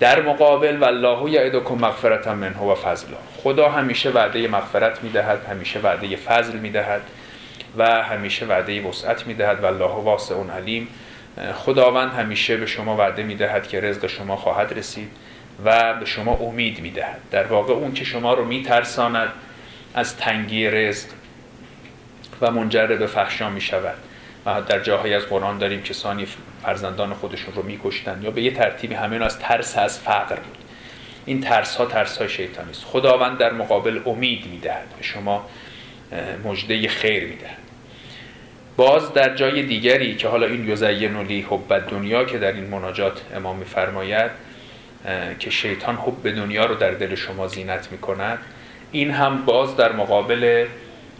در 0.00 0.22
مقابل 0.22 0.76
والله 0.76 1.30
یعدکم 1.30 1.74
مغفرت 1.74 2.28
منه 2.28 2.60
و 2.60 2.74
فضلا. 2.74 3.16
خدا 3.36 3.68
همیشه 3.68 4.10
وعده 4.10 4.48
مغفرت 4.48 5.02
می‌دهد 5.02 5.46
همیشه 5.50 5.80
وعده 5.80 6.16
فضل 6.16 6.58
می‌دهد 6.58 7.00
و 7.78 8.02
همیشه 8.02 8.46
وعده 8.46 8.82
وسعت 8.82 9.26
می‌دهد. 9.26 9.60
والله 9.62 9.90
واسع 9.90 10.34
علیم. 10.56 10.88
خداوند 11.54 12.12
همیشه 12.12 12.56
به 12.56 12.66
شما 12.66 12.96
وعده 12.96 13.22
می‌دهد 13.22 13.68
که 13.68 13.80
رزق 13.80 14.06
شما 14.06 14.36
خواهد 14.36 14.72
رسید 14.78 15.10
و 15.64 15.94
به 15.94 16.04
شما 16.04 16.32
امید 16.34 16.80
می‌دهد. 16.80 17.20
در 17.30 17.44
واقع 17.44 17.72
اون 17.72 17.92
که 17.92 18.04
شما 18.04 18.34
رو 18.34 18.44
میترساند 18.44 19.28
از 19.94 20.16
تنگی 20.16 20.70
رزق 20.70 21.08
و 22.40 22.50
منجر 22.50 22.86
به 22.86 23.06
فحشا 23.06 23.50
می 23.50 23.60
شود 23.60 23.96
و 24.46 24.62
در 24.62 24.80
جاهایی 24.80 25.14
از 25.14 25.26
قرآن 25.26 25.58
داریم 25.58 25.82
کسانی 25.82 26.26
فرزندان 26.62 27.14
خودشون 27.14 27.54
رو 27.54 27.62
میکشتن 27.62 28.20
یا 28.22 28.30
به 28.30 28.42
یه 28.42 28.50
ترتیبی 28.50 28.94
همین 28.94 29.22
از 29.22 29.38
ترس 29.38 29.78
از 29.78 30.00
فقر 30.00 30.36
بود. 30.36 30.58
این 31.26 31.40
ترس 31.40 31.76
ها 31.76 31.86
ترس 31.86 32.18
های 32.18 32.28
شیطانی 32.28 32.70
است 32.70 32.84
خداوند 32.84 33.38
در 33.38 33.52
مقابل 33.52 34.00
امید 34.06 34.46
می‌دهد 34.46 34.88
به 34.98 35.02
شما 35.02 35.46
مجده 36.44 36.88
خیر 36.88 37.24
می‌دهد. 37.24 37.56
باز 38.76 39.12
در 39.12 39.34
جای 39.34 39.62
دیگری 39.62 40.16
که 40.16 40.28
حالا 40.28 40.46
این 40.46 40.68
یزین 40.68 41.20
لی 41.20 41.46
حب 41.50 41.90
دنیا 41.90 42.24
که 42.24 42.38
در 42.38 42.52
این 42.52 42.64
مناجات 42.64 43.20
امام 43.34 43.56
میفرماید 43.56 44.30
که 45.38 45.50
شیطان 45.50 45.96
حب 45.96 46.34
دنیا 46.34 46.66
رو 46.66 46.74
در 46.74 46.90
دل 46.90 47.14
شما 47.14 47.48
زینت 47.48 47.88
می‌کند 47.92 48.38
این 48.92 49.10
هم 49.10 49.44
باز 49.44 49.76
در 49.76 49.92
مقابل 49.92 50.66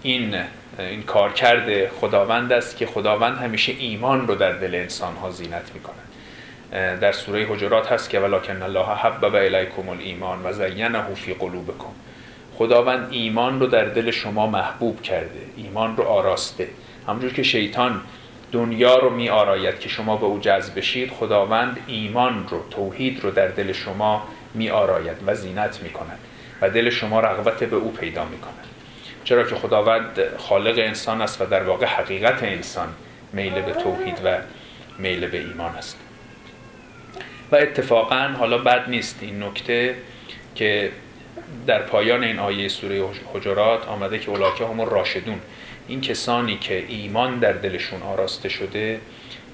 این 0.03 0.35
این 0.79 1.03
کار 1.03 1.33
کرده 1.33 1.91
خداوند 2.01 2.53
است 2.53 2.77
که 2.77 2.87
خداوند 2.87 3.39
همیشه 3.39 3.73
ایمان 3.79 4.27
رو 4.27 4.35
در 4.35 4.53
دل 4.53 4.75
انسان 4.75 5.17
ها 5.17 5.31
زینت 5.31 5.71
می‌کند. 5.75 7.01
در 7.01 7.13
سوره 7.13 7.47
حجرات 7.51 7.93
هست 7.93 8.11
که 8.11 8.21
ولکن 8.21 8.63
الله 8.63 8.87
حبب 8.87 9.35
الیکم 9.35 9.89
الایمان 9.89 10.39
و 10.45 10.53
زینه 10.53 11.15
فی 11.15 11.35
قلوبکم. 11.35 11.93
خداوند 12.59 13.09
ایمان 13.11 13.61
رو 13.61 13.67
در 13.67 13.85
دل 13.85 14.11
شما 14.11 14.47
محبوب 14.47 15.03
کرده 15.03 15.41
ایمان 15.57 15.97
رو 15.97 16.05
آراسته. 16.05 16.69
همونجور 17.09 17.33
که 17.33 17.43
شیطان 17.43 18.01
دنیا 18.53 18.97
رو 18.97 19.11
می 19.11 19.29
آراید 19.29 19.79
که 19.79 19.89
شما 19.89 20.17
به 20.17 20.25
او 20.25 20.39
جذب 20.39 20.79
بشید 20.79 21.11
خداوند 21.11 21.79
ایمان 21.87 22.47
رو 22.51 22.65
توحید 22.71 23.25
رو 23.25 23.31
در 23.31 23.49
دل 23.49 23.73
شما 23.73 24.29
می 24.55 24.71
آراید 24.71 25.17
و 25.27 25.35
زینت 25.35 25.83
می 25.83 25.91
کند 25.91 26.19
و 26.61 26.71
دل 26.71 26.91
شما 26.91 27.21
رغبت 27.21 27.65
به 27.65 27.77
او 27.77 27.93
پیدا 27.93 28.25
می 28.25 28.39
کند 28.39 28.72
چرا 29.25 29.45
که 29.45 29.55
خداوند 29.55 30.37
خالق 30.39 30.79
انسان 30.79 31.23
است 31.23 31.41
و 31.41 31.47
در 31.47 31.63
واقع 31.63 31.87
حقیقت 31.87 32.43
انسان 32.43 32.89
میل 33.33 33.61
به 33.61 33.73
توحید 33.73 34.19
و 34.25 34.39
میل 34.99 35.29
به 35.29 35.39
ایمان 35.39 35.77
است. 35.77 35.99
و 37.53 37.57
اتفاقا 37.57 38.35
حالا 38.39 38.59
بد 38.59 38.91
نیست 38.91 39.19
این 39.21 39.43
نکته 39.43 39.95
که 40.55 40.91
در 41.67 41.83
پایان 41.83 42.25
این 42.25 42.39
آیه 42.39 42.69
سوره 42.69 43.05
حجرات 43.35 43.89
آمده 43.89 44.19
که 44.19 44.31
اولاکه 44.31 44.67
همون 44.67 44.91
راشدون 44.91 45.41
این 45.89 46.01
کسانی 46.01 46.59
که 46.59 46.85
ایمان 46.89 47.39
در 47.39 47.53
دلشون 47.53 48.03
آراسته 48.03 48.49
شده 48.49 49.01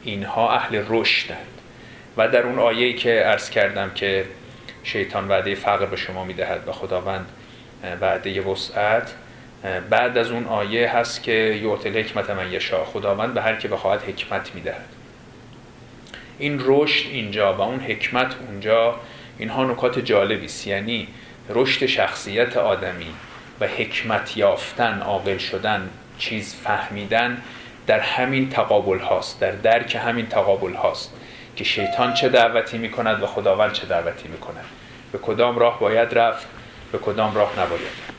اینها 0.04 0.52
اهل 0.52 0.84
رشدند 0.88 1.60
و 2.16 2.28
در 2.28 2.42
اون 2.42 2.58
آیه‌ای 2.58 2.94
که 2.94 3.10
عرض 3.10 3.50
کردم 3.50 3.90
که 3.94 4.24
شیطان 4.84 5.28
وعده 5.28 5.54
فقر 5.54 5.86
به 5.86 5.96
شما 5.96 6.24
می‌دهد 6.24 6.68
و 6.68 6.72
خداوند 6.72 7.26
وعده 8.00 8.40
وسعت 8.40 9.14
بعد 9.90 10.18
از 10.18 10.30
اون 10.30 10.44
آیه 10.44 10.96
هست 10.96 11.22
که 11.22 11.32
یعطل 11.62 11.98
حکمت 11.98 12.30
من 12.30 12.52
یشا 12.52 12.84
خداوند 12.84 13.34
به 13.34 13.42
هر 13.42 13.56
که 13.56 13.68
بخواهد 13.68 14.02
حکمت 14.02 14.54
می‌دهد. 14.54 14.88
این 16.38 16.62
رشد 16.64 17.06
اینجا 17.10 17.54
و 17.54 17.60
اون 17.60 17.80
حکمت 17.80 18.34
اونجا 18.48 18.94
اینها 19.38 19.64
نکات 19.64 19.98
جالبی 19.98 20.46
است. 20.46 20.66
یعنی 20.66 21.08
رشد 21.50 21.86
شخصیت 21.86 22.56
آدمی 22.56 23.14
و 23.60 23.66
حکمت 23.66 24.36
یافتن 24.36 25.00
عاقل 25.00 25.38
شدن 25.38 25.88
چیز 26.18 26.54
فهمیدن 26.54 27.42
در 27.86 28.00
همین 28.00 28.50
تقابل 28.50 28.98
هاست 28.98 29.40
در 29.40 29.50
درک 29.50 29.94
همین 29.94 30.26
تقابل 30.26 30.74
هاست 30.74 31.12
که 31.56 31.64
شیطان 31.64 32.14
چه 32.14 32.28
دعوتی 32.28 32.78
می 32.78 32.90
کند 32.90 33.22
و 33.22 33.26
خداوند 33.26 33.72
چه 33.72 33.86
دعوتی 33.86 34.28
می 34.28 34.38
کند 34.38 34.64
به 35.12 35.18
کدام 35.18 35.58
راه 35.58 35.80
باید 35.80 36.18
رفت؟ 36.18 36.46
به 36.92 36.98
کدام 36.98 37.34
راه 37.34 37.52
نباید 37.60 38.17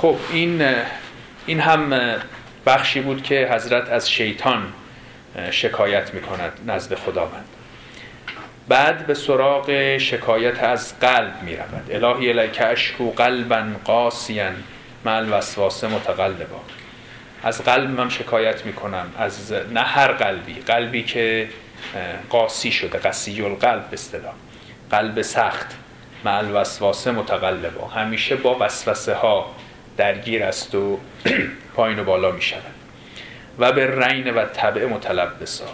خب 0.00 0.16
این 0.32 0.66
این 1.46 1.60
هم 1.60 1.92
بخشی 2.66 3.00
بود 3.00 3.22
که 3.22 3.48
حضرت 3.52 3.88
از 3.88 4.10
شیطان 4.10 4.72
شکایت 5.50 6.14
می 6.14 6.20
کند 6.20 6.52
نزد 6.66 6.94
خداوند. 6.94 7.44
بعد 8.68 9.06
به 9.06 9.14
سراغ 9.14 9.98
شکایت 9.98 10.62
از 10.62 11.00
قلب 11.00 11.42
می 11.42 11.56
رود 11.56 12.04
الهی 12.04 12.30
الیک 12.30 12.60
اشکو 12.60 13.10
قلبا 13.10 13.64
قاسیا 13.84 14.50
مع 15.04 15.16
الوسواس 15.16 15.84
متقلبا. 15.84 16.60
از 17.42 17.64
قلب 17.64 17.90
من 17.90 18.08
شکایت 18.08 18.66
می 18.66 18.72
کنم 18.72 19.06
از 19.18 19.52
نه 19.52 19.80
هر 19.80 20.12
قلبی. 20.12 20.54
قلبی 20.54 21.02
که 21.02 21.48
قاسی 22.30 22.72
شده 22.72 22.98
قسی 22.98 23.42
القلب 23.42 23.90
به 23.90 23.94
اصطلاح. 23.94 24.34
قلب 24.90 25.22
سخت 25.22 25.66
مع 26.24 26.36
الوسواس 26.36 27.06
متقلبا. 27.06 27.86
همیشه 27.86 28.36
با 28.36 28.56
وسوسه 28.60 29.14
ها 29.14 29.54
درگیر 29.98 30.44
است 30.44 30.74
و 30.74 30.98
پایین 31.74 31.98
و 31.98 32.04
بالا 32.04 32.32
می 32.32 32.42
شود 32.42 32.62
و 33.58 33.72
به 33.72 34.06
رین 34.06 34.34
و 34.34 34.44
طبع 34.44 34.86
متلبسا. 34.86 35.64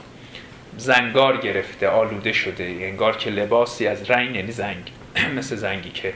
زنگار 0.76 1.36
گرفته 1.36 1.88
آلوده 1.88 2.32
شده 2.32 2.64
انگار 2.64 3.16
که 3.16 3.30
لباسی 3.30 3.86
از 3.86 4.10
رنگ 4.10 4.36
یعنی 4.36 4.52
زنگ 4.52 4.92
مثل 5.38 5.56
زنگی 5.56 5.90
که 5.90 6.12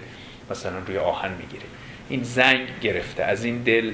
مثلا 0.51 0.79
روی 0.87 0.99
آهن 0.99 1.31
می‌گیره. 1.33 1.62
این 2.09 2.23
زنگ 2.23 2.81
گرفته 2.81 3.25
از 3.25 3.44
این 3.44 3.62
دل 3.62 3.92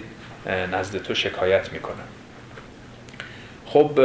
نزد 0.72 1.02
تو 1.02 1.14
شکایت 1.14 1.72
می‌کنم 1.72 2.08
خب 3.66 4.00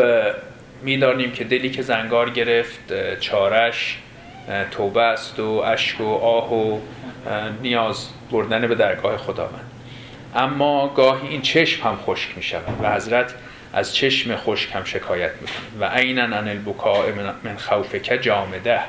می‌دانیم 0.82 1.32
که 1.32 1.44
دلی 1.44 1.70
که 1.70 1.82
زنگار 1.82 2.30
گرفت 2.30 3.20
چارش 3.20 3.98
توبه 4.72 5.02
است 5.02 5.40
و 5.40 5.64
اشک 5.66 6.02
و 6.02 6.14
آه 6.14 6.54
و 6.54 6.80
نیاز 7.62 8.08
بردن 8.32 8.68
به 8.68 8.76
درگاه 8.76 9.18
خداوند. 9.18 9.69
اما 10.36 10.88
گاهی 10.88 11.28
این 11.28 11.42
چشم 11.42 11.84
هم 11.84 11.98
خشک 12.06 12.38
می 12.38 12.44
شود 12.44 12.84
و 12.84 12.96
حضرت 12.96 13.34
از 13.74 13.96
چشم 13.96 14.36
خشک 14.36 14.76
هم 14.76 14.84
شکایت 14.84 15.32
می‌کنه 15.42 15.58
و 15.80 15.90
عینا 15.90 16.24
عن 16.24 16.48
البکاء 16.48 17.12
من 17.44 17.58
خوفک 17.58 18.20
جامده. 18.22 18.80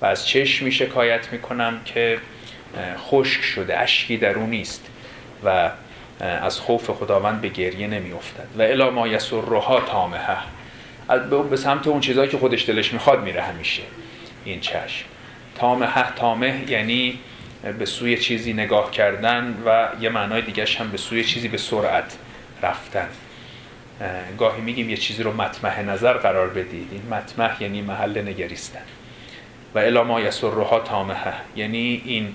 و 0.00 0.06
از 0.06 0.26
چشمی 0.26 0.72
شکایت 0.72 1.32
می‌کنم 1.32 1.80
که 1.84 2.18
خشک 2.98 3.42
شده 3.42 3.78
اشکی 3.78 4.16
در 4.16 4.34
او 4.34 4.46
نیست 4.46 4.86
و 5.44 5.70
از 6.20 6.60
خوف 6.60 6.90
خداوند 6.90 7.40
به 7.40 7.48
گریه 7.48 7.86
نمیافتد 7.86 8.46
و 8.58 8.62
الا 8.62 8.90
ما 8.90 9.08
یسرها 9.08 9.80
تامه 9.80 10.18
به 11.50 11.56
سمت 11.56 11.86
اون 11.86 12.00
چیزهایی 12.00 12.30
که 12.30 12.38
خودش 12.38 12.68
دلش 12.68 12.92
می‌خواد 12.92 13.22
میره 13.22 13.42
همیشه. 13.42 13.82
این 14.44 14.60
چشم. 14.60 15.04
تامه 15.54 15.88
تامه 16.16 16.64
یعنی 16.68 17.18
به 17.78 17.86
سوی 17.86 18.16
چیزی 18.18 18.52
نگاه 18.52 18.90
کردن 18.90 19.62
و 19.66 19.88
یه 20.00 20.08
معنای 20.08 20.42
دیگرش 20.42 20.76
هم 20.76 20.90
به 20.90 20.96
سوی 20.98 21.24
چیزی 21.24 21.48
به 21.48 21.58
سرعت 21.58 22.16
رفتن. 22.62 23.08
گاهی 24.38 24.60
میگیم 24.60 24.90
یه 24.90 24.96
چیزی 24.96 25.22
رو 25.22 25.32
مطمح 25.32 25.82
نظر 25.82 26.12
قرار 26.12 26.48
بدید. 26.48 26.88
این 26.92 27.14
مطمح 27.14 27.62
یعنی 27.62 27.82
محل 27.82 28.28
نگریستن. 28.28 28.82
و 29.74 29.78
الا 29.78 30.04
ما 30.04 30.20
یسرها 30.20 30.80
تامه 30.80 31.16
یعنی 31.56 32.02
این 32.04 32.34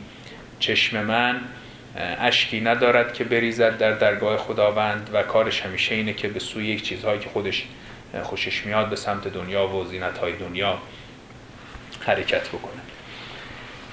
چشم 0.60 1.04
من 1.04 1.42
اشکی 2.20 2.62
ندارد 2.62 3.14
که 3.14 3.24
بریزد 3.24 3.78
در 3.78 3.92
درگاه 3.92 4.38
خداوند 4.38 5.10
و 5.14 5.24
کارش 5.24 5.62
همیشه 5.62 5.96
اینه 5.96 6.14
که 6.14 6.28
به 6.28 6.40
سوی 6.40 6.68
یک 6.68 6.84
چیزهایی 6.84 7.20
که 7.20 7.30
خودش 7.30 7.68
خوشش 8.24 8.66
میاد 8.66 8.90
به 8.90 8.96
سمت 8.96 9.28
دنیا 9.28 9.68
و 9.68 9.86
زینت 9.86 10.18
های 10.18 10.34
دنیا 10.34 10.78
حرکت 12.00 12.50
بکنه. 12.50 12.82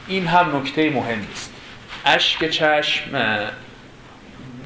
این 0.09 0.27
هم 0.27 0.57
نکته 0.57 0.91
مهمی 0.91 1.27
است 1.33 1.53
اشک 2.05 2.51
چشم 2.51 3.41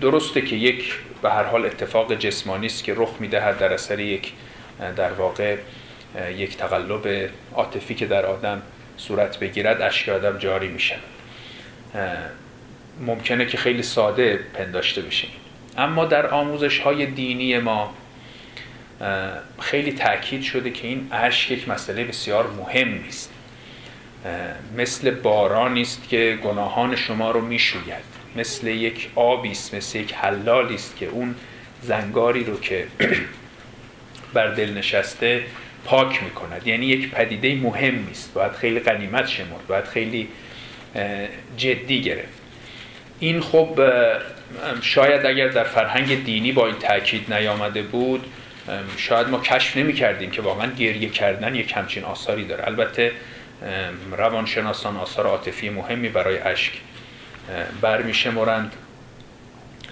درسته 0.01 0.41
که 0.41 0.57
یک 0.57 0.95
به 1.23 1.31
هر 1.31 1.43
حال 1.45 1.67
اتفاق 1.67 2.15
جسمانی 2.15 2.67
است 2.67 2.85
که 2.85 2.95
رخ 2.97 3.11
می‌دهد 3.21 3.59
در 3.59 3.73
اثر 3.73 4.01
یک 4.01 4.33
در 4.97 5.13
واقع 5.13 5.57
یک 6.37 6.57
تقلب 6.57 7.31
عاطفی 7.55 7.95
که 7.95 8.07
در 8.07 8.27
آدم 8.27 8.63
صورت 8.97 9.39
بگیرد 9.39 9.83
اشک 9.83 10.09
آدم 10.09 10.39
جاری 10.39 10.69
میشه 10.69 10.97
ممکنه 13.01 13.47
که 13.47 13.57
خیلی 13.57 13.83
ساده 13.83 14.41
پنداشته 14.55 15.03
بشه 15.03 15.29
اما 15.77 16.05
در 16.05 16.27
آموزش 16.27 16.79
های 16.79 17.07
دینی 17.07 17.59
ما 17.59 17.95
خیلی 19.61 19.93
تاکید 19.93 20.43
شده 20.43 20.71
که 20.71 20.87
این 20.87 21.09
اشک 21.13 21.51
یک 21.51 21.69
مسئله 21.69 22.05
بسیار 22.05 22.51
مهم 22.51 23.05
است 23.09 23.33
مثل 24.77 25.11
بارانی 25.11 25.83
است 25.83 26.09
که 26.09 26.39
گناهان 26.45 26.97
شما 26.97 27.31
رو 27.31 27.41
می‌شوید. 27.41 28.19
مثل 28.37 28.67
یک 28.67 29.11
آبی 29.15 29.51
است 29.51 29.75
مثل 29.75 29.99
یک 29.99 30.15
حلالی 30.15 30.75
است 30.75 30.97
که 30.97 31.07
اون 31.07 31.35
زنگاری 31.83 32.45
رو 32.45 32.61
که 32.61 32.87
بر 34.35 34.55
دل 34.55 34.73
نشسته 34.73 35.45
پاک 35.85 36.23
می‌کند. 36.23 36.67
یعنی 36.67 36.87
یک 36.87 37.11
پدیده 37.11 37.55
مهم 37.55 38.09
است 38.11 38.35
باید 38.35 38.53
خیلی 38.53 38.81
قنیمت 38.81 39.27
شمرد 39.27 39.67
باید 39.69 39.85
خیلی 39.85 40.29
جدی 41.57 42.03
گرفت. 42.03 42.39
این 43.21 43.41
خب 43.41 43.81
شاید 44.83 45.27
اگر 45.27 45.49
در 45.49 45.65
فرهنگ 45.65 46.25
دینی 46.25 46.53
با 46.53 46.67
این 46.67 46.77
تاکید 46.77 47.35
نیامده 47.35 47.83
بود 47.83 48.25
شاید 48.97 49.29
ما 49.29 49.41
کشف 49.41 49.77
نمی 49.77 49.93
کردیم 49.93 50.31
که 50.31 50.43
واقعا 50.43 50.71
گریه 50.71 51.09
کردن 51.09 51.55
یک 51.55 51.73
همچین 51.77 52.05
آثاری 52.05 52.45
داره. 52.45 52.67
البته 52.67 53.13
روانشناسان 54.17 54.97
آثار 54.97 55.27
عاطفی 55.27 55.71
مهمی 55.71 56.09
برای 56.09 56.39
اشک 56.39 56.73
برمیشمرند. 57.81 58.73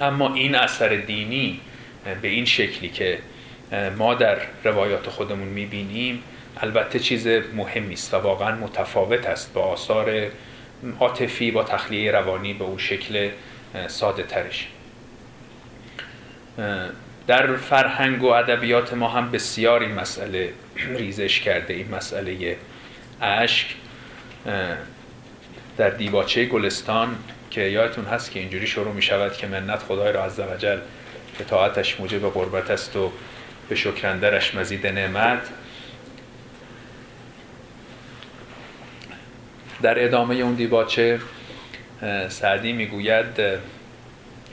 اما 0.00 0.35
این 0.35 0.55
اثر 0.55 0.88
دینی 0.88 1.61
به 2.22 2.29
این 2.29 2.44
شکلی 2.44 2.88
که 2.88 3.18
ما 3.96 4.14
در 4.14 4.38
روایات 4.64 5.11
خودمون 5.11 5.48
می‌بینیم 5.48 6.22
البته 6.57 6.98
چیز 6.98 7.26
مهمی 7.26 7.94
است 7.94 8.14
و 8.14 8.16
واقعا 8.16 8.55
متفاوت 8.55 9.26
است 9.26 9.52
با 9.52 9.62
آثار 9.62 10.26
عاطفی 11.00 11.50
با 11.50 11.64
تخلیه 11.64 12.12
روانی 12.12 12.55
به 12.55 12.64
اون 12.64 12.79
شکل 12.79 13.31
ساده 13.87 14.22
ترش. 14.22 14.68
در 17.26 17.57
فرهنگ 17.57 18.22
و 18.22 18.26
ادبیات 18.26 18.94
ما 18.94 19.09
هم 19.09 19.31
بسیار 19.31 19.81
این 19.81 19.94
مسئله 19.94 20.52
ریزش 20.76 21.40
کرده. 21.40 21.74
این 21.74 21.94
مسئله 21.94 22.57
اشک 23.22 23.66
در 25.76 25.90
دیباچه 25.90 26.44
گلستان 26.44 27.16
که 27.50 27.61
یادتون 27.61 28.05
هست 28.05 28.31
که 28.31 28.40
اینجوری 28.40 28.66
شروع 28.66 28.92
می 28.92 29.02
شود 29.02 29.33
که 29.33 29.46
منت 29.46 29.79
خدای 29.79 30.12
را 30.12 30.24
عزوجل 30.24 30.79
به 31.38 31.44
طاعتش 31.44 32.00
موجب 32.00 32.33
قربت 32.33 32.70
است 32.70 32.96
و 32.96 33.12
به 33.68 33.74
شکرندرش 33.74 34.55
مزید 34.55 34.87
نعمت. 34.87 35.48
در 39.83 40.05
ادامه 40.05 40.35
اون 40.35 40.55
دیباچه 40.55 41.20
سعدی 42.29 42.72
می‌گوید 42.72 43.40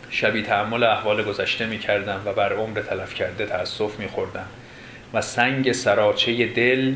شبی 0.10 0.42
تحمل 0.42 0.84
احوال 0.84 1.24
گذشته 1.24 1.66
می 1.66 1.80
کردم 1.80 2.22
و 2.26 2.34
بر 2.34 2.54
عمر 2.54 2.82
تلف 2.82 3.14
کرده 3.14 3.46
تأسف 3.46 4.00
می 4.00 4.08
خوردم 4.08 4.46
و 5.14 5.22
سنگ 5.22 5.72
سراچه 5.72 6.48
دل 6.48 6.96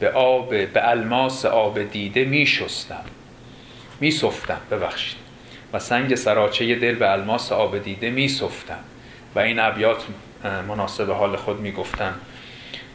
به 0.00 0.10
آب 0.10 0.50
به 0.50 0.88
الماس 0.90 1.44
آب 1.44 1.82
دیده 1.82 2.24
می 2.24 2.46
شستم 2.46 3.04
می 4.00 4.10
صفتم 4.10 4.60
ببخشید. 4.70 5.16
و 5.72 5.78
سنگ 5.78 6.14
سراچه 6.14 6.74
دل 6.74 6.94
به 6.94 7.12
الماس 7.12 7.52
آب 7.52 7.78
دیده 7.78 8.10
می 8.10 8.28
صفتم 8.28 8.78
و 9.34 9.38
این 9.38 9.58
ابیات 9.58 10.02
مناسب 10.68 11.10
حال 11.10 11.36
خود 11.36 11.60
می 11.60 11.72
گفتم 11.72 12.14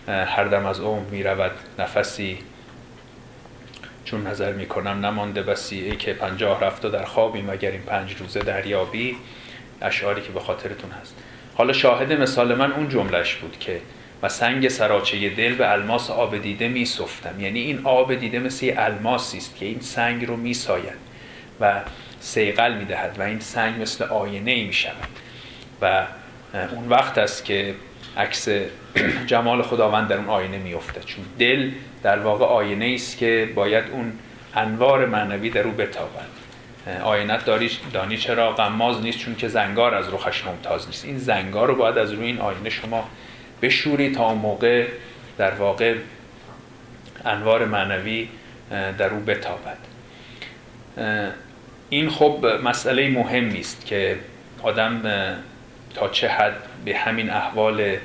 هر 0.07 0.43
دم 0.43 0.65
از 0.65 0.79
عمر 0.79 1.09
می 1.09 1.23
رود 1.23 1.51
نفسی. 1.79 2.37
چون 4.05 4.27
نظر 4.27 4.53
می 4.53 4.65
کنم 4.65 5.05
نمانده 5.05 5.41
بسی 5.43 5.79
ای 5.79 5.95
که 5.95 6.13
پنجاه 6.13 6.61
رفت 6.61 6.85
و 6.85 6.89
در 6.89 7.05
خوابی 7.05 7.41
مگر 7.41 7.71
این 7.71 7.81
پنج 7.81 8.15
روزه 8.15 8.39
دریابی؟ 8.39 9.17
اشعاری 9.81 10.21
که 10.21 10.31
به 10.31 10.39
خاطرتون 10.39 10.91
هست. 10.91 11.15
حالا 11.55 11.73
شاهد 11.73 12.13
مثال 12.13 12.55
من 12.55 12.71
اون 12.71 12.89
جملهش 12.89 13.35
بود 13.35 13.59
که 13.59 13.81
و 14.23 14.29
سنگ 14.29 14.67
سراچه 14.67 15.29
دل 15.29 15.55
به 15.55 15.71
الماس 15.71 16.09
آب 16.09 16.37
دیده 16.37 16.67
می 16.67 16.85
صفتم 16.85 17.39
یعنی 17.39 17.59
این 17.59 17.81
آب 17.83 18.15
دیده 18.15 18.39
مثل 18.39 18.73
الماسی 18.77 19.37
است 19.37 19.55
که 19.55 19.65
این 19.65 19.79
سنگ 19.79 20.27
رو 20.27 20.37
می 20.37 20.53
ساید 20.53 21.11
و 21.61 21.81
سیقل 22.19 22.73
می 22.73 22.85
دهد 22.85 23.15
و 23.19 23.21
این 23.21 23.39
سنگ 23.39 23.81
مثل 23.81 24.03
آینه 24.03 24.63
می 24.63 24.73
شود 24.73 25.07
و 25.81 26.05
اون 26.53 26.89
وقت 26.89 27.17
است 27.17 27.45
که 27.45 27.75
عکس 28.17 28.47
جمال 29.27 29.61
خداوند 29.61 30.07
در 30.07 30.17
اون 30.17 30.29
آینه 30.29 30.57
میفته 30.57 31.01
چون 31.01 31.25
دل 31.39 31.71
در 32.03 32.19
واقع 32.19 32.45
آینه 32.45 32.91
است 32.95 33.17
که 33.17 33.49
باید 33.55 33.83
اون 33.91 34.13
انوار 34.55 35.05
معنوی 35.05 35.49
در 35.49 35.61
او 35.61 35.71
بتابد. 35.71 36.41
آینت 37.03 37.45
دانی 37.93 38.17
چرا 38.17 38.51
غماز 38.51 39.01
نیست 39.01 39.17
چون 39.17 39.35
که 39.35 39.47
زنگار 39.47 39.95
از 39.95 40.13
رخش 40.13 40.45
ممتاز 40.45 40.87
نیست. 40.87 41.05
این 41.05 41.17
زنگار 41.17 41.67
رو 41.67 41.75
باید 41.75 41.97
از 41.97 42.11
روی 42.11 42.25
این 42.25 42.39
آینه 42.39 42.69
شما 42.69 43.09
بشوری 43.61 44.11
تا 44.11 44.33
موقع 44.33 44.87
در 45.37 45.51
واقع 45.51 45.95
انوار 47.25 47.65
معنوی 47.65 48.29
در 48.97 49.09
او 49.09 49.19
بتابد. 49.19 49.77
این 51.89 52.09
خب 52.09 52.45
مسئله 52.63 53.09
مهمی 53.09 53.59
است 53.59 53.85
که 53.85 54.17
آدم 54.63 55.01
تا 55.93 56.09
چه 56.09 56.27
حد 56.27 56.55
به 56.85 56.97
همین 56.97 57.29
احوال 57.29 57.97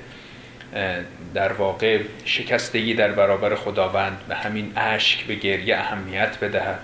در 1.34 1.52
واقع 1.52 2.00
شکستگی 2.24 2.94
در 2.94 3.12
برابر 3.12 3.54
خداوند 3.54 4.18
به 4.28 4.34
همین 4.34 4.72
اشک 4.76 5.24
به 5.24 5.34
گریه 5.34 5.76
اهمیت 5.76 6.38
بدهد 6.40 6.78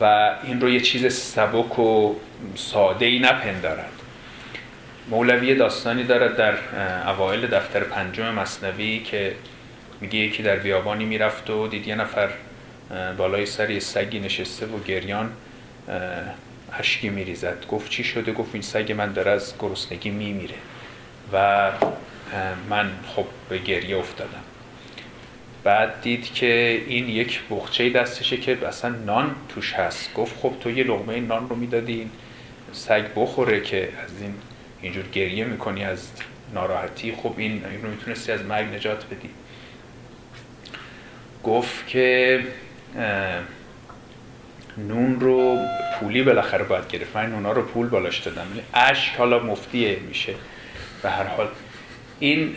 و 0.00 0.34
این 0.44 0.60
رو 0.60 0.70
یه 0.70 0.80
چیز 0.80 1.14
سبک 1.14 1.78
و 1.78 2.14
ساده 2.54 3.06
ای 3.06 3.18
نپندارد. 3.18 3.99
مولوی 5.10 5.54
داستانی 5.54 6.04
دارد 6.04 6.36
در 6.36 6.54
اوایل 7.08 7.46
دفتر 7.46 7.80
پنجم 7.80 8.34
مصنوی 8.34 8.98
که 8.98 9.34
میگه 10.00 10.18
یکی 10.18 10.42
در 10.42 10.56
بیابانی 10.56 11.04
می‌رفت 11.04 11.50
و 11.50 11.68
دید 11.68 11.88
یه 11.88 11.94
نفر 11.94 12.28
بالای 13.16 13.46
سر 13.46 13.70
یه 13.70 13.80
سگی 13.80 14.20
نشسته 14.20 14.66
و 14.66 14.82
گریان 14.82 15.30
اشکی 16.72 17.08
میریزد. 17.08 17.66
گفت 17.66 17.90
چی 17.90 18.04
شده؟ 18.04 18.32
گفت 18.32 18.50
این 18.52 18.62
سگ 18.62 18.92
من 18.92 19.12
در 19.12 19.28
از 19.28 19.54
گرسنگی 19.58 20.10
میمیره 20.10 20.54
و 21.32 21.70
من 22.70 22.90
خب 23.16 23.26
به 23.48 23.58
گریه 23.58 23.96
افتادم. 23.96 24.42
بعد 25.64 26.00
دید 26.02 26.34
که 26.34 26.82
این 26.86 27.08
یک 27.08 27.40
بخچه 27.50 27.90
دستشه 27.90 28.36
که 28.36 28.58
اصلا 28.68 28.90
نان 28.90 29.34
توش 29.48 29.72
هست. 29.72 30.14
گفت 30.14 30.40
خب 30.40 30.52
تو 30.60 30.70
یه 30.70 30.84
لغمه 30.84 31.20
نان 31.20 31.48
رو 31.48 31.56
می‌دادی 31.56 32.10
سگ 32.72 33.04
بخوره 33.16 33.60
که 33.60 33.88
از 34.04 34.22
این 34.22 34.34
اینجور 34.82 35.04
گریه 35.12 35.44
می‌کنی 35.44 35.84
از 35.84 36.08
ناراحتی؟ 36.54 37.12
خب 37.12 37.34
این 37.36 37.64
رو 37.82 37.90
می‌تونستی 37.90 38.32
از 38.32 38.42
مرگ 38.42 38.74
نجات 38.74 39.04
بدی. 39.06 39.30
گفت 41.44 41.86
که 41.86 42.40
نون 44.78 45.20
رو 45.20 45.58
پولی 46.00 46.22
بالاخره 46.22 46.64
باید 46.64 46.88
گرفت. 46.88 47.16
من 47.16 47.30
نونا 47.30 47.52
رو 47.52 47.62
پول 47.62 47.88
بالاش 47.88 48.18
دادم. 48.18 48.46
اشک 48.74 49.14
حالا 49.16 49.38
مفتیه 49.38 49.98
میشه. 50.08 50.34
به 51.02 51.10
هر 51.10 51.24
حال 51.24 51.48
این 52.20 52.56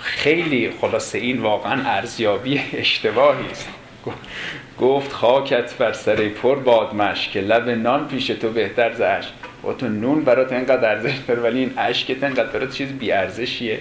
خیلی 0.00 0.72
خلاصه 0.80 1.18
این 1.18 1.38
واقعا 1.38 1.90
ارزیابی 1.90 2.60
اشتباهی 2.72 3.50
است. 3.50 3.68
گفت 4.80 5.12
خاکت 5.12 5.74
بر 5.74 5.92
سر 5.92 6.28
پر 6.28 6.58
بادمش 6.58 7.28
که 7.28 7.40
لب 7.40 7.68
نان 7.68 8.08
پیش 8.08 8.26
تو 8.26 8.50
بهتر 8.50 8.94
زش 8.94 9.28
و 9.68 9.72
تو 9.72 9.88
نون 9.88 10.24
برات 10.24 10.52
اینقدر 10.52 10.90
ارزش 10.90 11.16
داره 11.28 11.42
ولی 11.42 11.58
این 11.58 11.78
عشقت 11.78 12.24
اینقدر 12.24 12.46
برات 12.46 12.72
چیز 12.72 12.88
بی 12.88 13.12
ارزشیه 13.12 13.78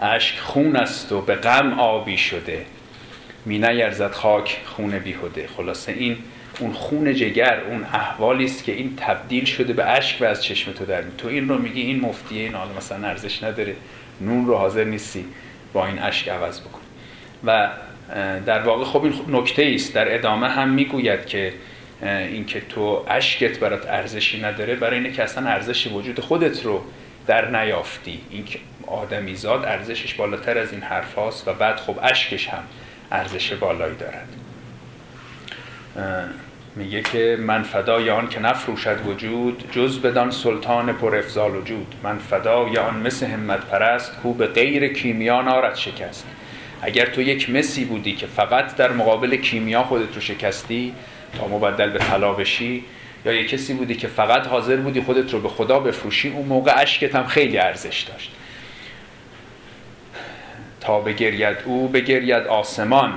اشک 0.00 0.38
خون 0.38 0.76
است 0.76 1.12
و 1.12 1.20
به 1.20 1.34
غم 1.34 1.72
آبی 1.80 2.18
شده. 2.18 2.64
می 3.46 3.58
نیرزد 3.58 4.12
خاک 4.12 4.56
خون 4.64 4.98
بیهوده. 4.98 5.48
خلاصه 5.56 5.92
این 5.92 6.16
اون 6.60 6.72
خون 6.72 7.14
جگر 7.14 7.60
اون 7.68 7.84
احوالی 7.84 8.44
است 8.44 8.64
که 8.64 8.72
این 8.72 8.96
تبدیل 8.96 9.44
شده 9.44 9.72
به 9.72 9.84
اشک 9.84 10.22
و 10.22 10.24
از 10.24 10.44
چشم 10.44 10.72
تو 10.72 10.84
در 10.84 11.02
تو 11.18 11.28
این 11.28 11.48
رو 11.48 11.58
میگی 11.58 11.80
این 11.80 12.00
مفتیه 12.00 12.42
این 12.42 12.54
حالا 12.54 12.72
مثلا 12.76 13.08
ارزش 13.08 13.42
نداره. 13.42 13.74
نون 14.20 14.46
رو 14.46 14.56
حاضر 14.56 14.84
نیستی 14.84 15.24
با 15.72 15.86
این 15.86 15.98
اشک 15.98 16.28
عوض 16.28 16.60
بکن. 16.60 16.80
و 17.44 17.68
در 18.46 18.62
واقع 18.62 18.84
خب 18.84 19.04
این 19.04 19.14
نکته 19.28 19.72
است. 19.74 19.94
در 19.94 20.14
ادامه 20.14 20.48
هم 20.48 20.70
می‌گوید 20.70 21.26
که 21.26 21.52
اینکه 22.04 22.60
تو 22.60 23.04
اشکت 23.08 23.58
برات 23.58 23.86
ارزشی 23.86 24.42
نداره 24.42 24.74
برای 24.74 24.96
اینه 24.96 25.12
که 25.12 25.22
اصلا 25.22 25.48
ارزش 25.48 25.86
وجود 25.86 26.20
خودت 26.20 26.62
رو 26.62 26.84
در 27.26 27.62
نیافتی. 27.62 28.20
این 28.30 28.44
که 28.44 28.58
آدمی 28.86 29.34
زاد 29.34 29.64
ارزشش 29.64 30.14
بالاتر 30.14 30.58
از 30.58 30.72
این 30.72 30.82
حرف 30.82 31.18
و 31.46 31.52
بعد 31.52 31.76
خب 31.76 31.98
اشکش 32.02 32.48
هم 32.48 32.62
ارزش 33.12 33.52
بالایی 33.52 33.94
دارد. 33.96 34.28
میگه 36.76 37.02
که 37.02 37.38
من 37.40 37.62
فدای 37.62 38.10
آن 38.10 38.28
که 38.28 38.40
نفروشد 38.40 39.06
وجود 39.06 39.64
جز 39.72 39.98
بدان 39.98 40.30
سلطان 40.30 40.92
پر 40.92 41.16
افضال 41.16 41.56
وجود. 41.56 41.94
من 42.02 42.18
فدای 42.18 42.78
آن 42.78 42.96
مثل 42.96 43.26
همت 43.26 43.60
پرست 43.60 44.16
کو 44.22 44.32
به 44.34 44.46
غیر 44.46 44.92
کیمیا 44.92 45.42
نارد 45.42 45.74
شکست. 45.74 46.26
اگر 46.82 47.06
تو 47.06 47.22
یک 47.22 47.50
مسی 47.50 47.84
بودی 47.84 48.12
که 48.12 48.26
فقط 48.26 48.76
در 48.76 48.92
مقابل 48.92 49.36
کیمیا 49.36 49.82
خودت 49.82 50.14
رو 50.14 50.20
شکستی 50.20 50.94
تا 51.38 51.48
مبدل 51.48 51.90
به 51.90 51.98
طلا 51.98 52.32
بشی 52.32 52.84
یا 53.24 53.32
یک 53.32 53.50
کسی 53.50 53.74
بودی 53.74 53.94
که 53.94 54.08
فقط 54.08 54.46
حاضر 54.46 54.76
بودی 54.76 55.00
خودت 55.00 55.32
رو 55.32 55.40
به 55.40 55.48
خدا 55.48 55.80
بفروشی 55.80 56.28
اون 56.28 56.46
موقع 56.46 56.72
اشکت 56.76 57.14
هم 57.14 57.26
خیلی 57.26 57.58
ارزش 57.58 58.00
داشت. 58.02 58.32
تا 60.80 61.00
بگرید 61.00 61.56
او 61.64 61.88
بگرید 61.88 62.32
آسمان. 62.32 63.12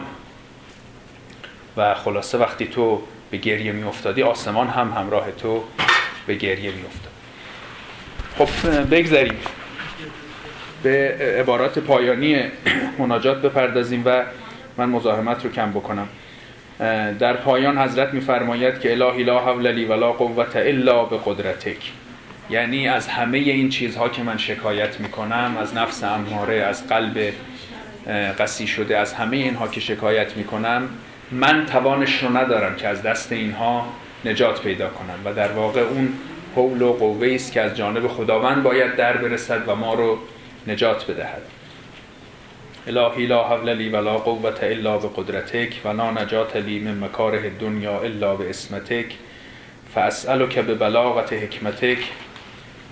و 1.78 1.94
خلاصه 1.94 2.38
وقتی 2.38 2.68
تو 2.68 3.02
به 3.32 3.38
گریه 3.38 3.72
می 3.72 3.84
افتادی 3.84 4.24
آسمان 4.24 4.68
هم 4.68 4.94
همراه 4.98 5.32
تو 5.32 5.64
به 6.28 6.36
گریه 6.36 6.72
می 6.72 6.84
افتاد 6.86 7.12
خب 8.38 8.90
بگذاریم. 8.92 9.38
به 10.84 11.18
عبارات 11.40 11.80
پایانی 11.80 12.44
مناجات 13.00 13.42
بپردازیم 13.42 14.04
و 14.06 14.24
من 14.78 14.90
مزاحمت 14.90 15.46
رو 15.46 15.52
کم 15.52 15.72
بکنم. 15.72 16.08
در 17.20 17.34
پایان 17.34 17.78
حضرت 17.78 18.14
میفرماید 18.14 18.80
که 18.80 18.92
الهی 18.92 19.24
لا 19.24 19.40
حول 19.40 19.72
لی 19.72 19.86
ولا 19.86 20.12
قوت 20.12 20.56
الا 20.56 21.06
به 21.06 21.18
قدرتک 21.26 21.92
یعنی 22.50 22.88
از 22.88 23.08
همه 23.08 23.38
این 23.38 23.70
چیزها 23.70 24.10
که 24.10 24.24
من 24.24 24.38
شکایت 24.38 25.00
می‌کنم 25.00 25.58
از 25.60 25.76
نفس 25.76 26.04
اماره 26.04 26.56
از 26.56 26.88
قلب 26.88 27.34
قسی 28.40 28.68
شده 28.68 28.98
از 28.98 29.14
همه 29.14 29.38
اینها 29.38 29.68
که 29.68 29.80
شکایت 29.80 30.38
می‌کنم 30.38 30.90
من 31.32 31.66
توانش 31.66 32.24
رو 32.24 32.38
ندارم 32.38 32.76
که 32.76 32.88
از 32.88 33.02
دست 33.02 33.32
اینها 33.32 33.88
نجات 34.26 34.62
پیدا 34.62 34.90
کنم. 34.90 35.20
و 35.26 35.34
در 35.34 35.52
واقع 35.52 35.82
اون 35.82 36.14
حول 36.56 36.82
و 36.82 36.94
قوه 36.94 37.32
است 37.36 37.52
که 37.52 37.62
از 37.62 37.78
جانب 37.78 38.08
خداوند 38.08 38.64
باید 38.64 38.96
در 38.96 39.18
برسد 39.18 39.62
و 39.68 39.76
ما 39.76 39.94
رو 39.94 40.18
نجات 40.68 41.12
بدهد. 41.12 41.42
الهی 42.88 43.26
لا 43.26 43.44
حول 43.44 43.74
لی 43.74 43.90
ولا 43.90 44.18
قوت 44.18 44.64
الا 44.64 44.98
قدرتک 44.98 45.82
و 45.86 45.90
لا 45.90 46.12
نجات 46.12 46.56
لی 46.56 46.80
من 46.80 46.98
مکاره 46.98 47.50
دنیا 47.50 48.00
الا 48.00 48.36
به 48.36 48.50
اسمتک 48.50 49.06
فاسألک 49.96 50.60
به 50.60 50.76
بلاغت 50.76 51.34
حکمتک 51.34 51.98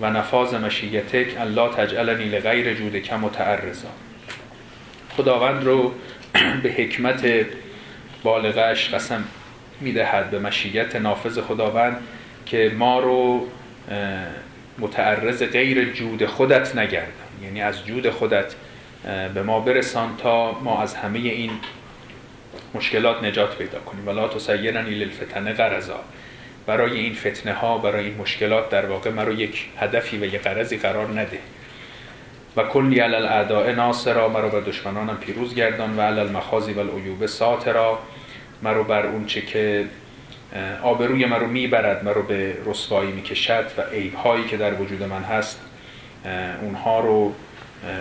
و 0.00 0.10
نفاذ 0.10 0.54
مشیتک 0.54 1.40
الله 1.40 1.70
تجعلنی 1.70 2.24
لغیر 2.24 2.74
جودک 2.74 3.12
متعرضا. 3.12 3.88
خداوند 5.16 5.64
رو 5.64 5.92
به 6.62 6.68
حکمت 6.68 7.46
بالغش 8.22 8.94
قسم 8.94 9.24
می‌دهد 9.80 10.30
به 10.30 10.38
مشیت 10.38 10.96
نافذ 10.96 11.38
خداوند 11.40 11.96
که 12.46 12.72
ما 12.78 13.00
رو 13.00 13.46
متعرض 14.78 15.42
غیر 15.42 15.92
جود 15.92 16.26
خودت 16.26 16.76
نگردن 16.76 17.12
یعنی 17.42 17.62
از 17.62 17.86
جود 17.86 18.10
خودت 18.10 18.54
به 19.34 19.42
ما 19.42 19.60
برسان 19.60 20.16
تا 20.16 20.58
ما 20.60 20.82
از 20.82 20.94
همه 20.94 21.18
این 21.18 21.50
مشکلات 22.74 23.24
نجات 23.24 23.58
پیدا 23.58 23.78
کنیم. 23.78 24.08
ولا 24.08 24.28
تسیرنی 24.28 24.90
للفتنه 24.90 25.52
قرضا 25.52 26.00
برای 26.66 26.98
این 26.98 27.14
فتنه 27.14 27.52
ها 27.52 27.78
برای 27.78 28.04
این 28.04 28.16
مشکلات 28.16 28.70
در 28.70 28.86
واقع 28.86 29.10
مرا 29.10 29.32
یک 29.32 29.68
هدفی 29.78 30.18
و 30.18 30.24
یک 30.24 30.42
قرضی 30.42 30.76
قرار 30.76 31.20
نده. 31.20 31.38
و 32.56 32.62
کلی 32.62 33.00
علی 33.00 33.14
الاعداء 33.14 33.72
ناصرا 33.72 34.28
مرا 34.28 34.48
بر 34.48 34.60
دشمنانم 34.60 35.16
پیروز 35.16 35.54
گردان 35.54 35.96
و 35.96 36.00
علی 36.00 36.20
المخازی 36.20 36.72
و 36.72 36.80
العیوب 36.80 37.26
ساترا 37.26 37.98
مرا 38.62 38.82
بر 38.82 39.06
اون 39.06 39.26
چه 39.26 39.40
که 39.40 39.84
آبروی 40.82 41.26
مرا 41.26 41.46
می‌برد 41.46 42.04
مرا 42.04 42.22
به 42.22 42.56
رسوایی 42.66 43.12
می‌کشد 43.12 43.66
و 43.76 43.82
عیب 43.82 44.14
هایی 44.14 44.44
که 44.44 44.56
در 44.56 44.74
وجود 44.74 45.02
من 45.02 45.22
هست 45.22 45.60
اونها 46.62 47.00
رو 47.00 47.32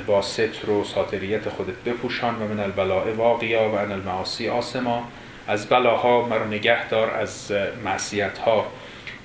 با 0.08 0.22
ستر 0.22 0.70
و 0.70 0.84
ساتریت 0.84 1.50
خودت 1.50 1.76
بپوشان 1.86 2.36
و 2.36 2.48
من 2.48 2.60
البلاء 2.60 3.14
واقعا 3.14 3.70
و 3.70 3.76
ان 3.76 3.92
المعاصی 3.92 4.50
آسما 4.50 5.08
از 5.48 5.68
بلاها 5.70 6.28
مرا 6.28 6.46
نگه 6.46 6.88
دار 6.88 7.12
از 7.12 7.52
معصیت 7.84 8.38
ها 8.38 8.68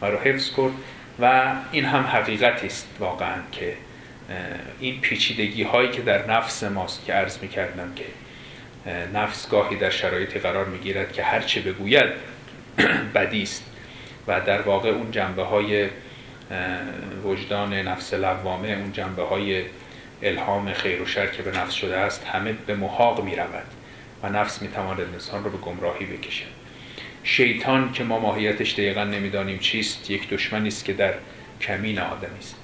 مرا 0.03 0.21
حفظ 0.21 0.51
کن. 0.51 0.75
و 1.21 1.53
این 1.73 1.85
هم 1.85 2.03
حقیقتی 2.03 2.67
است 2.67 2.89
واقعا 2.99 3.37
که 3.53 3.75
این 4.81 5.01
پیچیدگی 5.01 5.63
هایی 5.63 5.91
که 5.91 6.03
در 6.03 6.31
نفس 6.31 6.65
ماست 6.65 7.05
که 7.05 7.13
عرض 7.13 7.39
می 7.43 7.49
کردم 7.49 7.93
که 7.97 8.05
نفس 9.15 9.49
گاهی 9.49 9.77
در 9.77 9.91
شرایطی 9.91 10.39
قرار 10.39 10.65
می 10.65 10.79
گیرد 10.79 11.13
که 11.13 11.23
هرچه 11.23 11.61
بگوید 11.61 12.11
بدی 13.15 13.43
است. 13.43 13.65
و 14.27 14.41
در 14.41 14.63
واقع 14.63 14.89
اون 14.89 15.11
جنبه 15.11 15.43
های 15.43 15.89
وجدان 17.25 17.75
نفس 17.75 18.15
لوامه 18.15 18.69
اون 18.69 18.93
جنبه 18.93 19.23
های 19.23 19.65
الهام 20.23 20.73
خیر 20.73 21.03
و 21.03 21.07
شر 21.07 21.27
که 21.27 21.43
به 21.43 21.59
نفس 21.59 21.75
شده 21.75 21.97
است 21.97 22.25
همه 22.25 22.53
به 22.53 22.75
محاق 22.75 23.25
می 23.25 23.37
رود 23.37 23.67
و 24.23 24.29
نفس 24.29 24.63
می 24.63 24.69
تواند 24.69 25.01
انسان 25.01 25.45
رو 25.45 25.51
به 25.51 25.59
گمراهی 25.59 26.07
بکشه. 26.07 26.45
شیطان 27.25 27.93
که 27.93 28.05
ما 28.05 28.19
ماهیتش 28.19 28.73
دقیقا 28.73 29.05
نمی‌دانیم 29.05 29.59
چیست 29.59 30.11
یک 30.11 30.29
دشمنی 30.29 30.69
است 30.69 30.85
که 30.85 30.93
در 30.93 31.15
کمین 31.61 31.99
آدمی 31.99 32.39
است. 32.39 32.57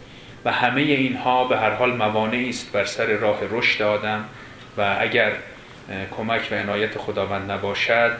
و 0.44 0.52
همه 0.52 0.80
اینها 0.80 1.44
به 1.44 1.58
هر 1.58 1.70
حال 1.70 1.96
موانعی 1.96 2.48
است 2.48 2.72
بر 2.72 2.84
سر 2.84 3.06
راه 3.06 3.38
رشد 3.50 3.82
آدم 3.82 4.24
و 4.76 4.96
اگر 5.00 5.32
کمک 6.16 6.48
و 6.50 6.54
عنایت 6.54 6.98
خداوند 6.98 7.50
نباشد 7.50 8.12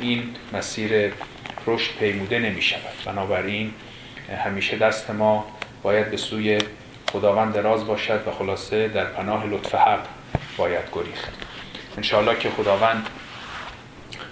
این 0.00 0.22
مسیر 0.52 1.12
رشد 1.66 1.90
پیموده 1.98 2.38
نمی 2.38 2.62
شود 2.62 2.94
بنابراین 3.04 3.72
همیشه 4.44 4.76
دست 4.78 5.10
ما 5.10 5.46
باید 5.82 6.10
به 6.10 6.16
سوی 6.16 6.58
خداوند 7.12 7.58
راز 7.58 7.86
باشد 7.86 8.28
و 8.28 8.30
خلاصه 8.30 8.88
در 8.88 9.04
پناه 9.04 9.46
لطف 9.46 9.74
حق 9.74 10.06
باید 10.56 10.84
گریخت. 10.92 11.32
انشاءالله 11.96 12.38
که 12.38 12.50
خداوند 12.50 13.06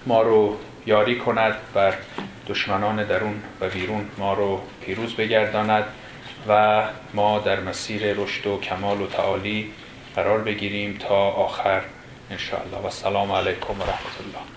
ما 0.06 0.22
رو 0.22 0.56
یاری 0.86 1.18
کند 1.18 1.54
بر 1.74 1.94
دشمنان 2.48 3.04
درون 3.04 3.42
و 3.60 3.68
بیرون 3.68 4.08
ما 4.18 4.34
رو 4.34 4.60
پیروز 4.80 5.14
بگرداند 5.14 5.84
و 6.48 6.82
ما 7.14 7.38
در 7.38 7.60
مسیر 7.60 8.12
رشد 8.12 8.46
و 8.46 8.60
کمال 8.60 9.00
و 9.00 9.06
تعالی 9.06 9.72
قرار 10.16 10.38
بگیریم 10.38 10.98
تا 11.08 11.16
آخر 11.16 11.82
انشاءالله. 12.30 12.78
و 12.86 12.90
سلام 12.90 13.32
علیکم 13.32 13.80
و 13.80 13.82
رحمت 13.82 14.16
الله 14.20 14.56